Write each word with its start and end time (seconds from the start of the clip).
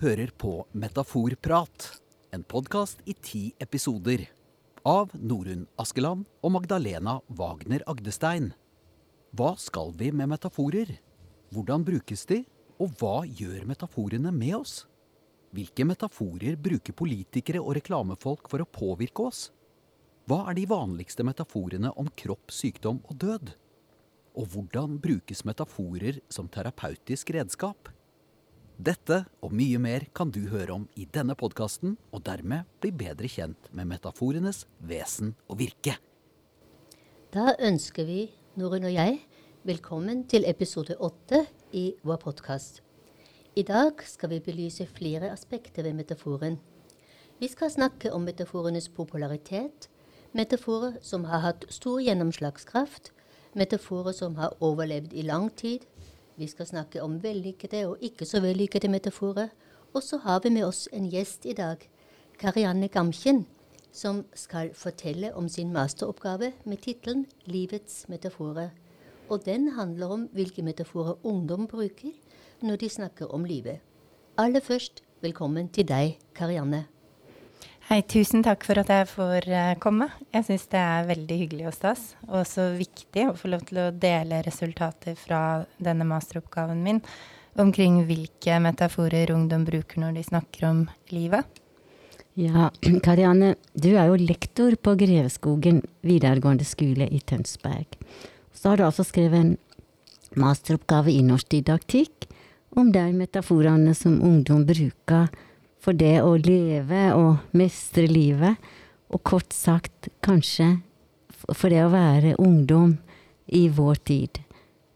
hører 0.00 0.30
på 0.32 0.64
Metaforprat, 0.72 2.00
en 2.32 2.42
podkast 2.48 3.02
i 3.04 3.12
ti 3.12 3.40
episoder. 3.60 4.22
Av 4.88 5.10
Norunn 5.12 5.66
Askeland 5.76 6.24
og 6.40 6.54
Magdalena 6.54 7.18
Wagner 7.36 7.84
Agdestein. 7.84 8.46
Hva 9.36 9.50
skal 9.60 9.92
vi 10.00 10.08
med 10.08 10.30
metaforer? 10.32 10.94
Hvordan 11.52 11.84
brukes 11.84 12.24
de? 12.32 12.40
Og 12.80 12.96
hva 12.96 13.26
gjør 13.28 13.68
metaforene 13.68 14.32
med 14.32 14.56
oss? 14.62 14.86
Hvilke 15.52 15.84
metaforer 15.84 16.56
bruker 16.56 16.96
politikere 16.96 17.60
og 17.60 17.76
reklamefolk 17.82 18.48
for 18.48 18.64
å 18.64 18.70
påvirke 18.80 19.28
oss? 19.28 19.50
Hva 20.24 20.46
er 20.48 20.62
de 20.62 20.68
vanligste 20.70 21.28
metaforene 21.28 21.92
om 22.00 22.08
kropp, 22.16 22.48
sykdom 22.48 23.04
og 23.04 23.20
død? 23.20 23.52
Og 24.40 24.48
hvordan 24.48 24.96
brukes 24.96 25.44
metaforer 25.44 26.24
som 26.32 26.48
terapeutisk 26.48 27.36
redskap? 27.36 27.92
Dette 28.80 29.26
og 29.44 29.52
mye 29.52 29.76
mer 29.76 30.06
kan 30.16 30.30
du 30.32 30.38
høre 30.48 30.72
om 30.72 30.84
i 30.96 31.04
denne 31.12 31.34
podkasten, 31.36 31.98
og 32.16 32.22
dermed 32.24 32.64
bli 32.80 32.88
bedre 32.96 33.28
kjent 33.28 33.66
med 33.76 33.90
metaforenes 33.90 34.62
vesen 34.88 35.34
og 35.52 35.58
virke. 35.60 35.98
Da 37.34 37.58
ønsker 37.60 38.06
vi, 38.08 38.22
Norun 38.56 38.86
og 38.88 38.94
jeg, 38.94 39.18
velkommen 39.68 40.22
til 40.32 40.48
episode 40.48 40.96
åtte 40.96 41.42
i 41.76 41.90
vår 42.08 42.22
podkast. 42.22 42.80
I 43.52 43.66
dag 43.68 44.00
skal 44.08 44.32
vi 44.32 44.40
belyse 44.46 44.86
flere 44.88 45.28
aspekter 45.28 45.84
ved 45.84 45.98
metaforen. 45.98 46.56
Vi 47.36 47.50
skal 47.52 47.74
snakke 47.74 48.14
om 48.16 48.24
metaforenes 48.24 48.88
popularitet, 48.88 49.90
metaforer 50.32 50.96
som 51.04 51.28
har 51.28 51.44
hatt 51.44 51.68
stor 51.68 52.00
gjennomslagskraft, 52.00 53.12
metaforer 53.52 54.16
som 54.16 54.40
har 54.40 54.56
overlevd 54.64 55.12
i 55.12 55.26
lang 55.28 55.50
tid, 55.52 55.84
vi 56.40 56.46
skal 56.48 56.66
snakke 56.66 57.02
om 57.04 57.18
vellykkede 57.22 57.82
og 57.86 58.00
ikke 58.00 58.24
så 58.24 58.40
vellykkede 58.40 58.88
metaforer. 58.88 59.48
Og 59.94 60.02
så 60.02 60.16
har 60.24 60.40
vi 60.40 60.52
med 60.54 60.64
oss 60.64 60.86
en 60.92 61.10
gjest 61.12 61.44
i 61.44 61.52
dag, 61.52 61.82
Karianne 62.40 62.88
Gamkjen, 62.88 63.42
som 63.92 64.22
skal 64.34 64.70
fortelle 64.74 65.34
om 65.36 65.48
sin 65.48 65.72
masteroppgave 65.72 66.52
med 66.64 66.80
tittelen 66.80 67.26
'Livets 67.44 68.06
metaforer'. 68.08 68.70
Og 69.28 69.44
den 69.44 69.68
handler 69.68 70.06
om 70.06 70.28
hvilke 70.32 70.62
metaforer 70.62 71.14
ungdom 71.22 71.66
bruker 71.66 72.12
når 72.62 72.76
de 72.76 72.88
snakker 72.88 73.26
om 73.34 73.44
livet. 73.44 73.78
Aller 74.38 74.60
først, 74.60 75.02
velkommen 75.20 75.68
til 75.68 75.88
deg, 75.88 76.18
Karianne. 76.34 76.99
Hei, 77.90 78.04
tusen 78.06 78.44
takk 78.46 78.62
for 78.62 78.78
at 78.78 78.90
jeg 78.92 79.06
får 79.10 79.48
uh, 79.50 79.72
komme. 79.82 80.06
Jeg 80.30 80.44
syns 80.46 80.68
det 80.70 80.78
er 80.78 81.08
veldig 81.08 81.38
hyggelig 81.40 81.64
og 81.66 81.72
stas, 81.74 82.02
og 82.28 82.44
så 82.46 82.68
viktig 82.76 83.24
å 83.26 83.32
få 83.34 83.50
lov 83.50 83.64
til 83.66 83.80
å 83.82 83.86
dele 83.90 84.38
resultater 84.46 85.16
fra 85.18 85.64
denne 85.82 86.06
masteroppgaven 86.06 86.84
min 86.84 87.00
omkring 87.58 87.96
hvilke 88.06 88.60
metaforer 88.62 89.32
ungdom 89.34 89.66
bruker 89.66 90.04
når 90.04 90.20
de 90.20 90.24
snakker 90.28 90.68
om 90.68 90.84
livet. 91.10 91.42
Ja, 92.38 92.70
Karianne, 93.08 93.56
du 93.74 93.90
er 93.96 94.06
jo 94.12 94.22
lektor 94.22 94.78
på 94.78 94.94
Greveskogen 95.02 95.82
videregående 96.06 96.70
skole 96.70 97.10
i 97.10 97.18
Tønsberg. 97.18 97.98
Så 98.54 98.70
har 98.70 98.78
du 98.78 98.86
altså 98.86 99.02
skrevet 99.02 99.42
en 99.42 99.54
masteroppgave 100.38 101.10
i 101.10 101.26
norsk 101.26 101.50
didaktikk 101.58 102.30
om 102.78 102.94
de 102.94 103.08
metaforene 103.18 103.98
som 103.98 104.22
ungdom 104.22 104.62
bruker 104.62 105.26
for 105.80 105.96
det 105.96 106.20
å 106.22 106.36
leve 106.36 107.08
og 107.16 107.56
mestre 107.56 108.06
livet, 108.10 108.60
og 109.10 109.22
kort 109.26 109.52
sagt 109.56 110.10
kanskje 110.24 110.76
for 111.48 111.72
det 111.72 111.82
å 111.82 111.92
være 111.92 112.36
ungdom 112.38 112.98
i 113.46 113.66
vår 113.72 114.00
tid. 114.06 114.42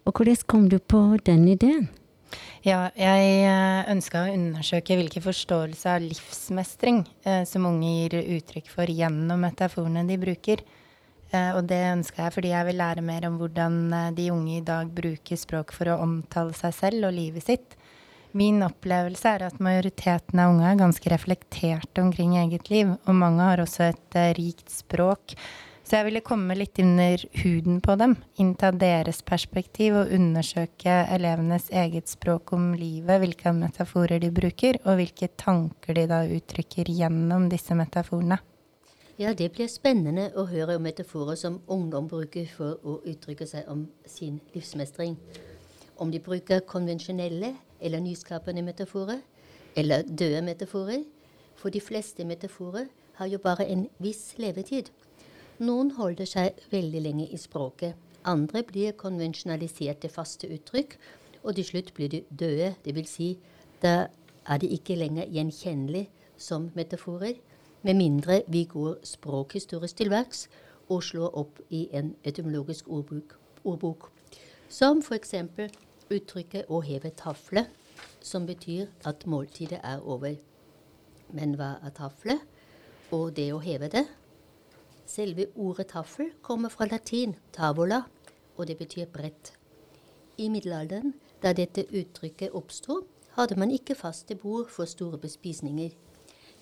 Og 0.05 0.12
hvordan 0.15 0.44
kom 0.47 0.69
du 0.69 0.78
på 0.78 1.00
den 1.25 1.49
ideen? 1.49 1.89
Ja, 2.65 2.89
jeg 2.97 3.25
eh, 3.44 3.91
ønska 3.93 4.25
å 4.25 4.33
undersøke 4.33 4.97
hvilken 4.99 5.23
forståelse 5.25 5.91
av 5.97 6.05
livsmestring 6.05 7.03
eh, 7.27 7.43
som 7.49 7.67
unge 7.69 7.91
gir 7.91 8.17
uttrykk 8.39 8.71
for 8.73 8.91
gjennom 8.91 9.44
metaforene 9.44 10.06
de 10.09 10.17
bruker. 10.21 10.62
Eh, 11.34 11.50
og 11.56 11.67
det 11.71 11.81
ønska 11.91 12.27
jeg 12.27 12.34
fordi 12.37 12.53
jeg 12.53 12.69
vil 12.69 12.81
lære 12.81 13.05
mer 13.05 13.27
om 13.28 13.39
hvordan 13.41 13.78
eh, 13.93 14.11
de 14.17 14.31
unge 14.33 14.59
i 14.59 14.65
dag 14.67 14.91
bruker 14.94 15.41
språk 15.41 15.75
for 15.77 15.91
å 15.91 16.00
omtale 16.05 16.55
seg 16.56 16.77
selv 16.77 17.09
og 17.11 17.17
livet 17.17 17.47
sitt. 17.47 17.77
Min 18.34 18.65
opplevelse 18.67 19.31
er 19.31 19.45
at 19.47 19.61
majoriteten 19.62 20.41
av 20.43 20.50
unge 20.50 20.67
er 20.67 20.78
ganske 20.81 21.11
reflekterte 21.12 22.03
omkring 22.03 22.33
eget 22.41 22.67
liv, 22.67 22.89
og 23.06 23.15
mange 23.15 23.45
har 23.47 23.61
også 23.62 23.93
et 23.93 24.17
uh, 24.19 24.33
rikt 24.34 24.72
språk. 24.75 25.37
Så 25.87 26.00
jeg 26.00 26.09
ville 26.09 26.22
komme 26.25 26.56
litt 26.59 26.81
under 26.83 27.23
huden 27.44 27.77
på 27.84 27.94
dem, 28.00 28.17
innta 28.43 28.73
deres 28.75 29.21
perspektiv 29.23 30.00
og 30.00 30.11
undersøke 30.17 30.97
elevenes 31.15 31.69
eget 31.71 32.11
språk 32.11 32.50
om 32.56 32.73
livet, 32.75 33.21
hvilke 33.23 33.53
metaforer 33.55 34.19
de 34.19 34.33
bruker, 34.34 34.81
og 34.83 34.99
hvilke 34.99 35.28
tanker 35.39 35.94
de 35.94 36.09
da 36.11 36.25
uttrykker 36.27 36.91
gjennom 36.91 37.47
disse 37.53 37.77
metaforene. 37.78 38.41
Ja, 39.21 39.31
det 39.31 39.53
blir 39.55 39.71
spennende 39.71 40.33
å 40.34 40.49
høre 40.50 40.75
om 40.75 40.83
metaforer 40.89 41.39
som 41.39 41.61
ungdom 41.71 42.09
bruker 42.11 42.49
for 42.50 42.81
å 42.83 42.97
uttrykke 43.06 43.47
seg 43.47 43.71
om 43.71 43.84
sin 44.11 44.41
livsmestring. 44.56 45.15
Om 46.03 46.11
de 46.11 46.19
bruker 46.19 46.65
konvensjonelle 46.67 47.53
eller 47.84 48.00
nyskapende 48.00 48.62
metaforer, 48.62 49.21
eller 49.77 50.03
døde 50.03 50.43
metaforer. 50.43 51.05
For 51.56 51.71
de 51.71 51.81
fleste 51.81 52.25
metaforer 52.25 52.87
har 53.15 53.27
jo 53.27 53.39
bare 53.39 53.67
en 53.69 53.89
viss 53.99 54.34
levetid. 54.39 54.91
Noen 55.59 55.93
holder 55.94 56.27
seg 56.27 56.59
veldig 56.73 57.03
lenge 57.03 57.28
i 57.31 57.39
språket. 57.39 57.94
Andre 58.25 58.65
blir 58.67 58.97
konvensjonalisert 58.99 60.00
til 60.03 60.11
faste 60.11 60.49
uttrykk, 60.50 60.97
og 61.44 61.55
til 61.55 61.65
slutt 61.65 61.93
blir 61.94 62.09
de 62.09 62.25
døde. 62.31 62.75
Dvs. 62.84 63.11
Si, 63.11 63.28
da 63.83 64.09
er 64.49 64.59
de 64.59 64.73
ikke 64.73 64.97
lenger 64.97 65.28
gjenkjennelige 65.31 66.09
som 66.37 66.71
metaforer, 66.75 67.34
med 67.83 67.94
mindre 67.94 68.43
vi 68.49 68.65
går 68.65 68.97
språkhistorisk 69.05 69.97
til 69.97 70.11
verks 70.11 70.49
og 70.89 71.03
slår 71.05 71.37
opp 71.37 71.61
i 71.71 71.89
en 71.93 72.15
etymologisk 72.25 72.89
ordbok. 72.89 73.37
ordbok. 73.65 74.11
Som 74.69 75.03
f.eks 75.03 75.34
uttrykket 76.11 76.67
'å 76.69 76.81
heve 76.83 77.11
tafle', 77.11 77.67
som 78.21 78.47
betyr 78.47 78.87
at 79.05 79.27
måltidet 79.27 79.81
er 79.83 80.01
over. 80.01 80.37
Men 81.33 81.55
hva 81.55 81.79
er 81.85 81.91
tafle, 81.91 82.41
og 83.13 83.37
det 83.37 83.53
å 83.53 83.59
heve 83.59 83.89
det? 83.89 84.07
Selve 85.07 85.47
ordet 85.57 85.87
taffel 85.87 86.31
kommer 86.43 86.69
fra 86.69 86.87
latin 86.87 87.37
'tavola', 87.53 88.05
og 88.57 88.67
det 88.67 88.79
betyr 88.79 89.07
brett. 89.07 89.53
I 90.39 90.49
middelalderen, 90.49 91.15
da 91.43 91.53
dette 91.53 91.87
uttrykket 91.93 92.51
oppsto, 92.53 93.07
hadde 93.37 93.57
man 93.57 93.71
ikke 93.71 93.95
faste 93.95 94.35
bord 94.35 94.69
for 94.71 94.85
store 94.85 95.19
bespisninger. 95.19 95.91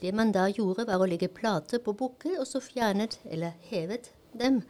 Det 0.00 0.14
man 0.14 0.32
da 0.32 0.46
gjorde, 0.50 0.86
var 0.86 0.98
å 0.98 1.06
legge 1.06 1.28
plater 1.28 1.78
på 1.78 1.92
bukker, 1.92 2.40
og 2.40 2.46
så 2.46 2.60
fjernet 2.60 3.20
eller 3.24 3.52
hevet 3.60 4.12
dem 4.38 4.62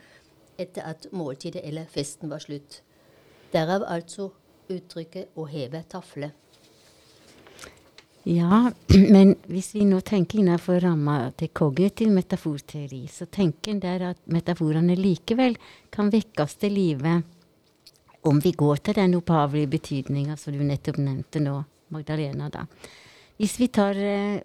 etter 0.59 0.83
at 0.83 1.07
måltidet 1.13 1.63
eller 1.65 1.85
festen 1.89 2.31
var 2.31 2.39
slutt. 2.39 2.83
Derav 3.53 3.85
altså 3.87 4.31
uttrykket 4.79 5.35
'å 5.37 5.49
heve 5.49 5.83
tafle'. 5.89 6.31
Ja, 8.25 8.71
men 9.15 9.35
hvis 9.51 9.73
vi 9.75 9.85
nå 9.85 10.01
tenker 10.01 10.39
innenfor 10.39 10.81
ramma 10.81 11.33
til 11.37 11.51
kognitiv 11.51 12.13
metaforteori, 12.15 13.07
så 13.11 13.27
tenker 13.27 13.73
en 13.73 13.83
der 13.83 14.05
at 14.13 14.21
metaforene 14.31 14.97
likevel 14.99 15.57
kan 15.91 16.11
vekkes 16.13 16.55
til 16.63 16.77
live 16.79 17.23
om 18.23 18.39
vi 18.39 18.53
går 18.55 18.77
til 18.77 18.95
den 18.95 19.17
opphavelige 19.19 19.73
betydninga 19.73 20.37
som 20.39 20.55
du 20.55 20.63
nettopp 20.63 21.01
nevnte 21.03 21.43
nå, 21.43 21.57
Magdalena. 21.91 22.49
da. 22.49 22.67
Hvis 23.37 23.59
vi 23.59 23.67
tar 23.75 23.99
uh, 23.99 24.39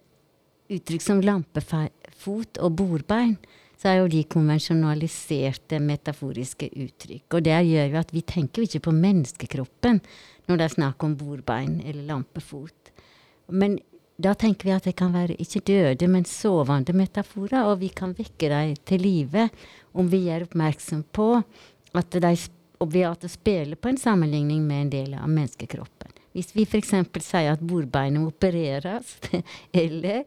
uttrykk 0.73 1.03
som 1.03 1.21
lampefot 1.21 2.57
og 2.57 2.73
bordbein, 2.79 3.37
så 3.87 3.93
er 3.93 4.01
jo 4.01 4.07
de 4.11 4.25
konvensjonaliserte 4.27 5.77
metaforiske 5.79 6.67
uttrykk. 6.75 7.37
Og 7.37 7.43
det 7.45 7.55
gjør 7.69 7.93
jo 7.93 7.99
at 8.01 8.09
vi 8.11 8.23
tenker 8.27 8.59
jo 8.59 8.67
ikke 8.67 8.87
på 8.89 8.93
menneskekroppen 8.97 10.01
når 10.47 10.59
det 10.59 10.65
er 10.65 10.73
snakk 10.73 11.05
om 11.07 11.13
bordbein 11.15 11.77
eller 11.85 12.03
lampefot. 12.09 12.91
Men 13.55 13.77
da 14.19 14.33
tenker 14.35 14.67
vi 14.67 14.75
at 14.75 14.89
det 14.89 14.95
kan 14.99 15.15
være 15.15 15.37
ikke 15.39 15.63
døde, 15.69 16.09
men 16.11 16.27
sovende 16.27 16.95
metaforer, 16.97 17.69
og 17.69 17.79
vi 17.79 17.93
kan 17.95 18.15
vekke 18.17 18.51
dem 18.51 18.75
til 18.83 19.03
live 19.05 19.47
om 19.95 20.11
vi 20.11 20.25
gjør 20.25 20.49
oppmerksom 20.49 21.05
på 21.15 21.31
at 21.95 22.21
de 22.27 22.35
og 22.83 22.93
at 23.07 23.23
det 23.23 23.31
spiller 23.33 23.79
på 23.79 23.89
en 23.89 23.97
sammenligning 23.97 24.67
med 24.67 24.81
en 24.81 24.91
del 24.93 25.15
av 25.17 25.31
menneskekroppen. 25.31 26.11
Hvis 26.37 26.53
vi 26.53 26.67
f.eks. 26.69 26.93
sier 27.25 27.55
at 27.55 27.63
bordbeinet 27.65 28.21
opereres, 28.21 29.15
eller 29.83 30.23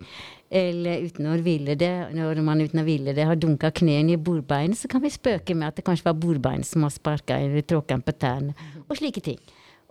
eller 0.50 1.04
uten 1.06 1.28
å 1.30 1.36
ville 1.38 1.76
det, 1.78 1.92
når 2.10 2.40
man 2.42 2.58
uten 2.58 2.82
å 2.82 2.86
ville 2.86 3.14
det 3.14 3.22
har 3.28 3.38
dunka 3.38 3.70
knærne 3.70 4.16
i 4.16 4.18
bordbeinet, 4.18 4.80
så 4.80 4.90
kan 4.90 5.02
vi 5.04 5.12
spøke 5.14 5.54
med 5.54 5.68
at 5.68 5.78
det 5.78 5.84
kanskje 5.86 6.08
var 6.08 6.18
bordbeinet 6.18 6.66
som 6.66 6.82
har 6.82 6.90
sparka 6.90 7.38
eller 7.38 7.62
tråkka 7.62 8.00
på 8.02 8.16
tærne, 8.18 8.56
og 8.88 8.98
slike 8.98 9.22
ting. 9.22 9.38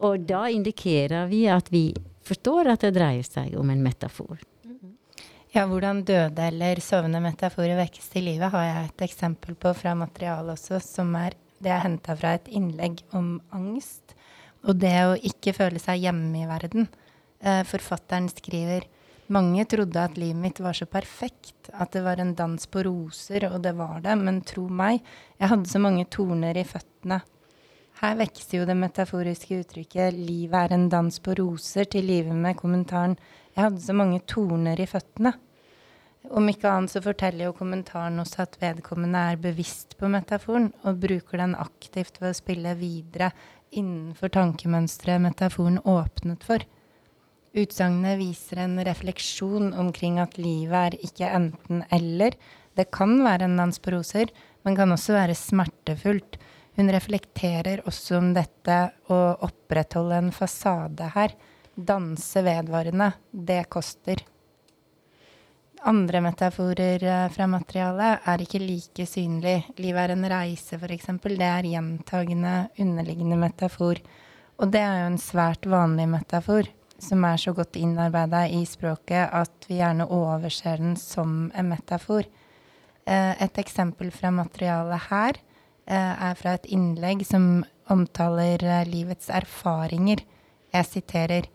Og 0.03 0.27
da 0.27 0.45
indikerer 0.51 1.31
vi 1.31 1.45
at 1.47 1.71
vi 1.71 1.85
forstår 2.27 2.73
at 2.73 2.83
det 2.83 2.91
dreier 2.99 3.23
seg 3.23 3.55
om 3.59 3.71
en 3.71 3.83
metafor. 3.83 4.43
Ja, 5.55 5.63
hvordan 5.65 6.03
døde 6.05 6.43
eller 6.51 6.83
sovende 6.83 7.23
metaforer 7.23 7.79
vekkes 7.79 8.11
til 8.11 8.27
livet, 8.27 8.51
har 8.51 8.67
jeg 8.67 8.89
et 8.91 9.07
eksempel 9.07 9.55
på 9.57 9.71
fra 9.73 9.95
materialet 9.97 10.59
også, 10.59 10.83
som 10.83 11.15
er 11.17 11.39
det 11.59 11.71
er 11.73 11.81
henta 11.83 12.15
fra 12.15 12.35
et 12.37 12.47
innlegg 12.55 13.01
om 13.15 13.37
angst 13.55 14.13
og 14.67 14.79
det 14.81 14.95
å 15.05 15.17
ikke 15.31 15.55
føle 15.55 15.81
seg 15.81 16.03
hjemme 16.03 16.43
i 16.43 16.47
verden. 16.49 16.89
Eh, 17.39 17.63
forfatteren 17.67 18.29
skriver 18.31 18.87
Mange 19.29 19.61
trodde 19.69 20.01
at 20.01 20.15
livet 20.17 20.41
mitt 20.41 20.59
var 20.59 20.73
så 20.73 20.87
perfekt, 20.89 21.69
at 21.69 21.91
det 21.93 22.01
var 22.01 22.17
en 22.17 22.31
dans 22.33 22.63
på 22.65 22.81
roser, 22.87 23.43
og 23.51 23.59
det 23.61 23.75
var 23.77 23.99
det, 24.01 24.15
men 24.17 24.39
tro 24.41 24.63
meg, 24.65 25.03
jeg 25.37 25.51
hadde 25.51 25.69
så 25.69 25.81
mange 25.83 26.07
torner 26.09 26.57
i 26.57 26.63
føttene. 26.65 27.19
Her 27.99 28.15
vekster 28.15 28.57
jo 28.57 28.65
det 28.65 28.77
metaforiske 28.79 29.59
uttrykket 29.59 30.17
'livet 30.17 30.57
er 30.57 30.73
en 30.73 30.87
dans 30.89 31.19
på 31.19 31.35
roser' 31.37 31.91
til 31.91 32.09
livet 32.09 32.33
med 32.33 32.57
kommentaren 32.57 33.17
'jeg 33.53 33.63
hadde 33.63 33.81
så 33.81 33.93
mange 33.93 34.19
torner 34.25 34.79
i 34.79 34.89
føttene'. 34.89 35.35
Om 36.29 36.49
ikke 36.49 36.67
annet 36.67 36.91
så 36.91 37.01
forteller 37.01 37.45
jo 37.45 37.53
kommentaren 37.53 38.19
også 38.19 38.41
at 38.43 38.57
vedkommende 38.61 39.19
er 39.31 39.35
bevisst 39.37 39.97
på 39.97 40.09
metaforen, 40.09 40.73
og 40.83 40.99
bruker 40.99 41.37
den 41.37 41.55
aktivt 41.55 42.19
ved 42.21 42.31
å 42.31 42.39
spille 42.39 42.75
videre 42.75 43.31
innenfor 43.71 44.31
tankemønsteret 44.33 45.21
metaforen 45.23 45.79
åpnet 45.87 46.45
for. 46.45 46.63
Utsagnet 47.57 48.19
viser 48.19 48.61
en 48.63 48.77
refleksjon 48.85 49.73
omkring 49.73 50.19
at 50.21 50.37
livet 50.37 50.77
er 50.77 50.97
ikke 51.09 51.29
enten-eller. 51.33 52.37
Det 52.77 52.89
kan 52.93 53.17
være 53.25 53.47
en 53.49 53.57
dans 53.59 53.81
på 53.81 53.95
roser, 53.95 54.29
men 54.63 54.77
kan 54.77 54.93
også 54.93 55.15
være 55.17 55.37
smertefullt. 55.37 56.37
Hun 56.77 56.91
reflekterer 56.93 57.81
også 57.89 58.19
om 58.19 58.33
dette 58.37 58.77
å 59.11 59.19
opprettholde 59.47 60.21
en 60.21 60.33
fasade 60.35 61.09
her. 61.15 61.33
Danse 61.75 62.43
vedvarende. 62.45 63.11
Det 63.31 63.63
koster. 63.73 64.21
Andre 65.87 66.19
metaforer 66.21 67.03
eh, 67.03 67.27
fra 67.31 67.45
materialet 67.47 68.25
er 68.27 68.41
ikke 68.43 68.59
like 68.59 69.05
synlig. 69.07 69.61
Livet 69.79 70.01
er 70.09 70.13
en 70.15 70.25
reise, 70.27 70.75
f.eks. 70.75 71.07
Det 71.23 71.45
er 71.45 71.69
gjentagende, 71.71 72.55
underliggende 72.79 73.37
metafor. 73.39 74.01
Og 74.59 74.73
det 74.73 74.81
er 74.83 75.05
jo 75.05 75.13
en 75.13 75.21
svært 75.23 75.69
vanlig 75.71 76.09
metafor 76.11 76.67
som 76.99 77.23
er 77.23 77.39
så 77.39 77.53
godt 77.55 77.79
innarbeida 77.79 78.43
i 78.51 78.65
språket 78.67 79.31
at 79.31 79.67
vi 79.69 79.77
gjerne 79.79 80.09
overser 80.11 80.81
den 80.81 80.97
som 80.99 81.47
en 81.55 81.71
metafor. 81.71 82.27
Eh, 83.07 83.33
et 83.39 83.61
eksempel 83.63 84.11
fra 84.11 84.33
materialet 84.35 85.07
her 85.07 85.39
eh, 85.87 85.95
er 86.27 86.35
fra 86.35 86.57
et 86.57 86.67
innlegg 86.67 87.23
som 87.27 87.63
omtaler 87.87 88.67
livets 88.89 89.31
erfaringer. 89.31 90.25
Jeg 90.75 90.91
siterer 90.91 91.47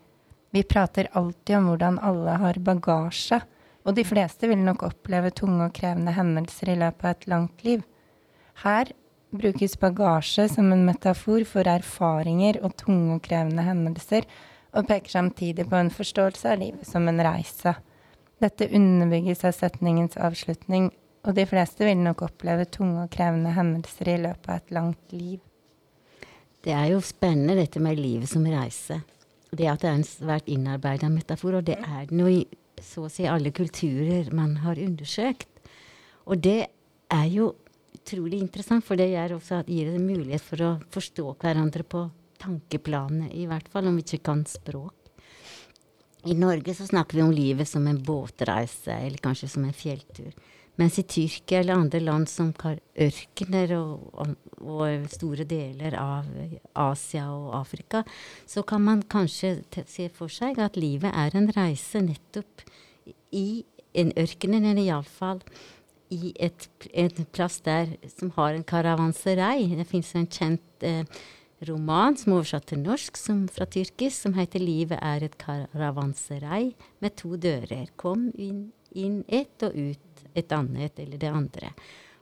Vi 0.55 0.63
prater 0.63 1.09
alltid 1.13 1.57
om 1.57 1.65
hvordan 1.67 1.99
alle 1.99 2.39
har 2.39 2.59
bagasje, 2.63 3.41
og 3.85 3.97
de 3.97 4.05
fleste 4.07 4.49
vil 4.49 4.63
nok 4.65 4.87
oppleve 4.87 5.33
tunge 5.37 5.69
og 5.69 5.75
krevende 5.77 6.15
hendelser 6.17 6.73
i 6.73 6.79
løpet 6.81 7.05
av 7.05 7.17
et 7.17 7.27
langt 7.31 7.65
liv. 7.67 7.85
Her 8.65 8.91
brukes 9.35 9.77
bagasje 9.81 10.49
som 10.49 10.73
en 10.73 10.85
metafor 10.87 11.45
for 11.49 11.69
erfaringer 11.69 12.61
og 12.65 12.77
tunge 12.81 13.19
og 13.19 13.25
krevende 13.27 13.65
hendelser, 13.67 14.27
og 14.75 14.89
peker 14.89 15.13
samtidig 15.13 15.69
på 15.71 15.79
en 15.79 15.93
forståelse 15.95 16.51
av 16.51 16.59
livet 16.63 16.89
som 16.89 17.07
en 17.09 17.23
reise. 17.23 17.77
Dette 18.43 18.67
underbygges 18.75 19.45
av 19.47 19.55
setningens 19.55 20.19
avslutning, 20.19 20.91
og 21.25 21.37
de 21.37 21.45
fleste 21.49 21.87
vil 21.87 22.01
nok 22.01 22.25
oppleve 22.27 22.67
tunge 22.69 23.05
og 23.05 23.13
krevende 23.15 23.55
hendelser 23.55 24.11
i 24.17 24.19
løpet 24.25 24.51
av 24.51 24.61
et 24.61 24.75
langt 24.75 25.15
liv. 25.15 25.39
Det 26.65 26.73
er 26.73 26.91
jo 26.95 27.05
spennende 27.05 27.59
dette 27.61 27.81
med 27.81 28.01
livet 28.01 28.31
som 28.31 28.45
reise. 28.49 29.03
Det 29.55 29.69
at 29.71 29.85
det 29.85 29.91
er 29.91 29.99
en 30.01 30.07
svært 30.09 30.49
innarbeida 30.51 31.11
metafor, 31.13 31.61
og 31.61 31.67
det 31.69 31.77
er 31.79 32.09
det 32.11 32.31
i 32.33 32.45
så 32.85 33.07
å 33.07 33.13
si 33.13 33.27
alle 33.29 33.53
kulturer 33.55 34.31
man 34.35 34.59
har 34.65 34.81
undersøkt. 34.81 35.49
Og 36.29 36.41
det 36.45 36.61
er 37.13 37.29
jo 37.33 37.53
utrolig 37.95 38.41
interessant, 38.43 38.85
for 38.85 39.01
det 39.01 39.11
gjør 39.13 39.39
også 39.39 39.63
at 39.63 39.71
gir 39.73 39.93
en 39.93 40.05
mulighet 40.05 40.45
for 40.45 40.65
å 40.65 40.75
forstå 40.93 41.31
hverandre 41.41 41.87
på 41.87 42.05
tankeplanet, 42.45 43.33
i 43.33 43.47
hvert 43.49 43.71
fall 43.73 43.89
om 43.89 43.97
vi 43.97 44.05
ikke 44.05 44.25
kan 44.29 44.45
språk. 44.49 44.93
I 46.25 46.35
Norge 46.37 46.73
så 46.77 46.87
snakker 46.89 47.19
vi 47.19 47.25
om 47.25 47.33
livet 47.33 47.69
som 47.69 47.85
en 47.87 48.01
båtreise, 48.01 48.93
eller 48.93 49.21
kanskje 49.21 49.49
som 49.53 49.65
en 49.67 49.77
fjelltur. 49.77 50.33
Mens 50.81 50.97
i 50.99 51.05
Tyrkia 51.07 51.61
eller 51.61 51.79
andre 51.79 52.01
land 52.03 52.29
som 52.29 52.49
har 52.65 52.81
ørkener 52.99 53.77
og, 53.77 54.09
og, 54.19 54.33
og, 54.65 55.05
store 55.13 55.45
deler 55.47 55.95
av 56.01 56.27
Asia 56.73 57.29
og 57.31 57.53
Afrika, 57.61 58.03
så 58.47 58.65
kan 58.67 58.83
man 58.83 59.05
kanskje 59.07 59.61
se 59.87 60.09
for 60.17 60.33
seg 60.33 60.59
at 60.65 60.81
livet 60.81 61.15
er 61.15 61.37
en 61.39 61.47
reise 61.55 62.03
nettopp 62.03 62.64
i 63.33 63.65
en 63.95 64.13
ørken, 64.19 64.55
eller 64.59 64.81
iallfall 64.83 65.43
i 66.15 66.33
et, 66.43 66.69
en 66.93 67.27
plass 67.33 67.61
der 67.65 67.97
som 68.11 68.33
har 68.37 68.55
en 68.55 68.67
karavanserei. 68.67 69.71
Det 69.79 69.87
fins 69.89 70.13
en 70.19 70.29
kjent 70.31 70.87
eh, 70.87 71.07
roman 71.69 72.17
som 72.19 72.33
er 72.33 72.41
oversatt 72.41 72.69
til 72.71 72.83
norsk 72.85 73.19
som, 73.19 73.45
fra 73.49 73.67
tyrkisk, 73.67 74.17
som 74.27 74.37
heter 74.39 74.63
'Livet 74.63 74.99
er 75.01 75.25
et 75.25 75.37
karavanserei 75.39 76.75
med 77.01 77.17
to 77.17 77.37
dører'. 77.37 77.93
Kom 77.97 78.31
inn, 78.35 78.73
inn 78.93 79.25
ett 79.29 79.63
og 79.63 79.75
ut 79.75 80.27
et 80.35 80.53
annet, 80.53 80.99
eller 80.99 81.19
det 81.19 81.31
andre. 81.31 81.71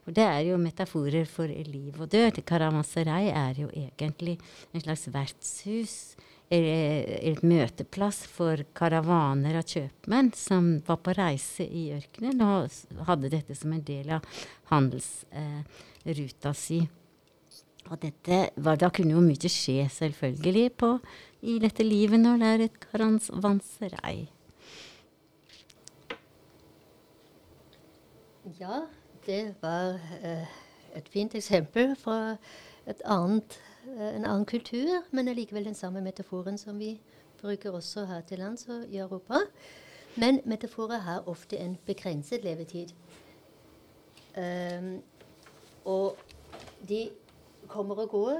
Og 0.05 0.13
Det 0.13 0.23
er 0.23 0.41
jo 0.49 0.57
metaforer 0.57 1.25
for 1.25 1.47
liv 1.47 1.99
og 1.99 2.11
død. 2.11 2.43
Karavanserei 2.45 3.29
er 3.29 3.53
jo 3.55 3.69
egentlig 3.71 4.37
en 4.73 4.81
slags 4.81 5.07
vertshus. 5.07 6.15
Et 6.53 7.39
møteplass 7.41 8.27
for 8.29 8.61
karavaner 8.77 9.55
av 9.57 9.65
kjøpmenn 9.65 10.29
som 10.37 10.67
var 10.85 10.99
på 11.01 11.15
reise 11.17 11.65
i 11.65 11.87
ørkenen 11.95 12.43
og 12.45 12.69
hadde 13.07 13.31
dette 13.33 13.55
som 13.57 13.73
en 13.73 13.81
del 13.87 14.11
av 14.19 14.27
handelsruta 14.69 16.51
eh, 16.51 16.59
si. 16.59 16.83
Og 17.89 17.97
dette 17.99 18.37
var, 18.55 18.77
da 18.79 18.91
kunne 18.93 19.15
jo 19.15 19.23
mye 19.23 19.49
skje, 19.49 19.89
selvfølgelig, 19.91 20.67
på, 20.77 20.93
i 21.41 21.57
dette 21.63 21.83
livet 21.83 22.21
når 22.21 22.39
det 22.39 22.51
er 22.51 22.65
et 22.67 22.77
karavanserei. 22.85 24.17
Ja, 28.59 28.83
det 29.25 29.55
var 29.63 29.97
eh, 30.21 30.47
et 30.95 31.09
fint 31.09 31.33
eksempel 31.35 31.95
fra 31.99 32.35
et 32.87 33.01
annet, 33.09 33.57
en 33.87 34.25
annen 34.25 34.45
kultur, 34.45 35.03
men 35.11 35.27
allikevel 35.27 35.65
den 35.65 35.75
samme 35.75 36.01
metaforen 36.01 36.57
som 36.57 36.79
vi 36.79 37.01
bruker 37.41 37.71
også 37.71 38.05
her 38.05 38.21
til 38.21 38.39
lands 38.39 38.67
og 38.67 38.85
i 38.89 38.97
Europa. 38.97 39.43
Men 40.15 40.39
metaforer 40.45 40.97
har 40.97 41.27
ofte 41.27 41.57
en 41.57 41.77
begrenset 41.85 42.43
levetid. 42.43 42.93
Um, 44.37 45.01
og 45.85 46.17
de 46.89 47.09
kommer 47.67 47.95
og 47.95 48.09
går. 48.09 48.39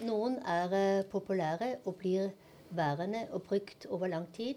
Noen 0.00 0.38
er 0.46 0.72
uh, 0.72 1.04
populære 1.10 1.76
og 1.84 1.94
blir 1.94 2.28
værende 2.70 3.26
og 3.30 3.42
brukt 3.42 3.86
over 3.86 4.06
lang 4.06 4.28
tid. 4.34 4.54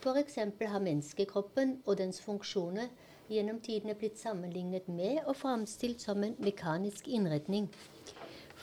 F.eks. 0.00 0.38
har 0.60 0.78
menneskekroppen 0.78 1.82
og 1.86 1.98
dens 1.98 2.20
funksjoner 2.22 2.88
gjennom 3.28 3.60
tidene 3.60 3.94
blitt 3.94 4.18
sammenlignet 4.20 4.88
med 4.88 5.18
og 5.26 5.36
framstilt 5.36 6.02
som 6.02 6.24
en 6.24 6.36
mekanisk 6.38 7.08
innretning. 7.08 7.70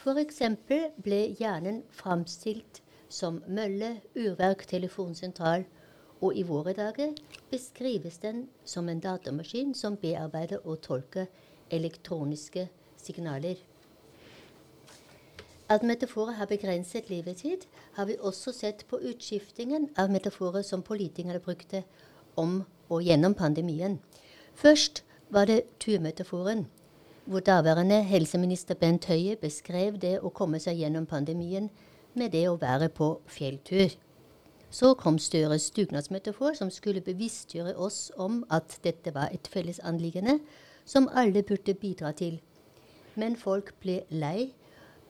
F.eks. 0.03 0.41
ble 0.99 1.19
hjernen 1.39 1.77
framstilt 1.95 2.81
som 3.07 3.37
mølle, 3.47 4.01
urverk, 4.19 4.65
telefonsentral, 4.67 5.63
og 6.19 6.35
i 6.35 6.43
våre 6.43 6.73
dager 6.75 7.13
beskrives 7.51 8.17
den 8.19 8.49
som 8.67 8.89
en 8.91 8.99
datamaskin 8.99 9.71
som 9.75 9.95
bearbeider 10.01 10.59
og 10.67 10.81
tolker 10.83 11.29
elektroniske 11.71 12.67
signaler. 12.99 13.55
At 15.71 15.87
metaforer 15.87 16.35
har 16.35 16.51
begrenset 16.51 17.07
levetid, 17.09 17.63
har 17.95 18.05
vi 18.05 18.19
også 18.19 18.51
sett 18.51 18.83
på 18.89 18.99
utskiftingen 18.99 19.87
av 19.97 20.11
metaforer 20.11 20.67
som 20.67 20.83
politikerne 20.83 21.39
brukte 21.39 21.85
om 22.35 22.65
og 22.89 23.07
gjennom 23.07 23.39
pandemien. 23.39 24.01
Først 24.53 25.05
var 25.29 25.47
det 25.47 25.63
turmetaforen, 25.79 26.67
hvor 27.25 27.39
daværende 27.39 28.03
helseminister 28.03 28.75
Bent 28.75 29.05
Høie 29.05 29.35
beskrev 29.39 29.97
det 29.99 30.17
å 30.19 30.31
komme 30.35 30.59
seg 30.59 30.81
gjennom 30.81 31.05
pandemien 31.07 31.69
med 32.19 32.33
det 32.35 32.47
å 32.49 32.57
være 32.59 32.89
på 32.89 33.21
fjelltur. 33.27 33.93
Så 34.73 34.93
kom 34.97 35.19
Støres 35.21 35.69
dugnadsmetafor, 35.71 36.53
som 36.53 36.71
skulle 36.71 37.01
bevisstgjøre 37.01 37.75
oss 37.77 38.11
om 38.17 38.41
at 38.49 38.79
dette 38.83 39.13
var 39.13 39.29
et 39.31 39.47
felles 39.47 39.79
anliggende 39.79 40.39
som 40.85 41.07
alle 41.13 41.43
burde 41.43 41.73
bidra 41.73 42.11
til. 42.11 42.41
Men 43.15 43.37
folk 43.37 43.71
ble 43.79 44.01
lei 44.09 44.51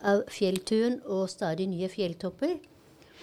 av 0.03 0.25
fjellturen 0.27 0.99
og 1.05 1.29
stadig 1.31 1.69
nye 1.71 1.89
fjelltopper, 1.89 2.59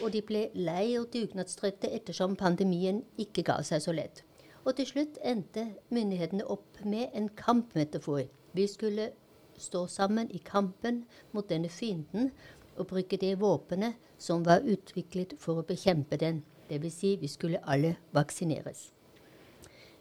og 0.02 0.12
de 0.16 0.24
ble 0.24 0.46
lei 0.56 0.96
og 0.98 1.10
dugnadstrøtte 1.12 1.92
ettersom 1.92 2.36
pandemien 2.40 3.04
ikke 3.20 3.44
ga 3.44 3.60
seg 3.62 3.84
så 3.84 3.92
lett. 3.92 4.24
Og 4.64 4.74
til 4.76 4.88
slutt 4.88 5.20
endte 5.24 5.66
myndighetene 5.92 6.48
opp 6.48 6.80
med 6.84 7.12
en 7.14 7.28
kampmetafor. 7.36 8.24
Vi 8.52 8.66
skulle 8.68 9.10
stå 9.58 9.86
sammen 9.86 10.30
i 10.30 10.38
kampen 10.38 11.04
mot 11.32 11.48
denne 11.48 11.68
fienden 11.68 12.30
og 12.76 12.86
bruke 12.86 13.16
det 13.16 13.36
våpenet 13.40 13.94
som 14.18 14.44
var 14.44 14.64
utviklet 14.64 15.34
for 15.38 15.60
å 15.60 15.66
bekjempe 15.66 16.16
den. 16.16 16.42
Dvs. 16.70 16.94
Si, 16.94 17.16
vi 17.16 17.28
skulle 17.28 17.62
alle 17.66 17.96
vaksineres. 18.14 18.92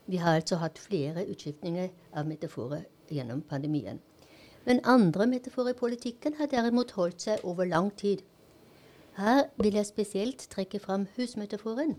Vi 0.05 0.17
har 0.17 0.39
altså 0.39 0.55
hatt 0.61 0.79
flere 0.79 1.25
utskiftninger 1.29 1.89
av 2.17 2.27
metaforer 2.27 2.85
gjennom 3.09 3.41
pandemien. 3.41 3.99
Men 4.65 4.81
andre 4.85 5.27
metaforer 5.27 5.73
i 5.73 5.79
politikken 5.79 6.35
har 6.37 6.49
derimot 6.51 6.91
holdt 6.97 7.21
seg 7.25 7.45
over 7.45 7.65
lang 7.65 7.91
tid. 7.97 8.21
Her 9.17 9.49
vil 9.57 9.75
jeg 9.75 9.85
spesielt 9.85 10.47
trekke 10.49 10.79
fram 10.79 11.07
husmetaforen. 11.15 11.97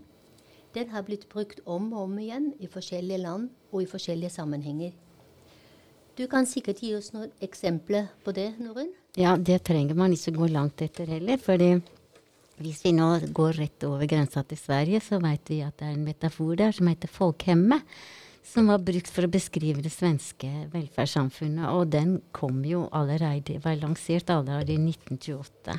den 0.73 0.89
har 0.89 1.01
blitt 1.01 1.29
brukt 1.29 1.59
om 1.65 1.93
og 1.93 2.03
om 2.03 2.19
igjen 2.19 2.53
i 2.59 2.67
forskjellige 2.67 3.17
land 3.17 3.49
og 3.71 3.81
i 3.81 3.85
forskjellige 3.85 4.29
sammenhenger. 4.29 4.91
Du 6.17 6.25
kan 6.27 6.45
sikkert 6.47 6.81
gi 6.83 6.91
oss 6.97 7.13
noen 7.15 7.31
eksempler 7.43 8.09
på 8.25 8.33
det, 8.35 8.51
Norunn? 8.59 8.91
Ja, 9.19 9.37
det 9.37 9.61
trenger 9.67 9.95
man 9.95 10.11
ikke 10.15 10.33
gå 10.35 10.47
langt 10.51 10.81
etter 10.83 11.07
heller. 11.07 11.37
fordi 11.39 11.77
hvis 12.61 12.83
vi 12.85 12.91
nå 12.93 13.07
går 13.33 13.53
rett 13.57 13.83
over 13.87 14.05
grensa 14.05 14.43
til 14.43 14.59
Sverige, 14.59 14.99
så 15.01 15.17
vet 15.23 15.49
vi 15.49 15.61
at 15.65 15.77
det 15.79 15.87
er 15.87 15.95
en 15.95 16.05
metafor 16.05 16.55
der 16.59 16.75
som 16.75 16.87
heter 16.91 17.09
folkhemmet. 17.09 17.81
Som 18.43 18.67
var 18.67 18.81
brukt 18.81 19.09
for 19.09 19.25
å 19.25 19.31
beskrive 19.31 19.83
det 19.85 19.93
svenske 19.93 20.49
velferdssamfunnet. 20.73 21.69
Og 21.71 21.91
den 21.93 22.19
kom 22.33 22.63
jo 22.65 22.87
allerede, 22.91 23.61
var 23.63 23.79
lansert 23.79 24.29
allerede 24.33 24.73
i 24.73 24.81
1928. 24.81 25.77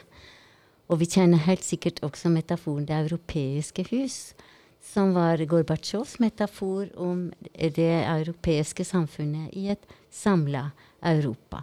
Og 0.89 1.01
vi 1.01 1.11
kjenner 1.11 1.45
helt 1.47 1.65
sikkert 1.67 2.03
også 2.07 2.33
metaforen 2.33 2.87
det 2.87 2.99
europeiske 3.05 3.85
hus 3.91 4.19
som 4.83 5.13
var 5.15 5.39
Gorbatsjovs 5.47 6.19
metafor 6.19 6.89
om 7.01 7.29
det 7.55 7.93
europeiske 8.03 8.85
samfunnet 8.85 9.55
i 9.55 9.69
et 9.73 9.87
samla 10.11 10.71
Europa. 11.13 11.63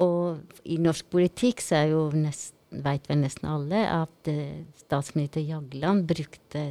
Og 0.00 0.40
i 0.64 0.78
norsk 0.80 1.10
politikk 1.12 1.60
så 1.60 1.82
er 1.82 1.92
jo 1.92 2.06
nest, 2.16 2.54
vet 2.70 3.08
vel 3.10 3.20
nesten 3.20 3.48
alle 3.50 3.82
at 3.90 4.30
uh, 4.30 4.60
statsminister 4.78 5.42
Jagland 5.44 6.06
brukte 6.08 6.62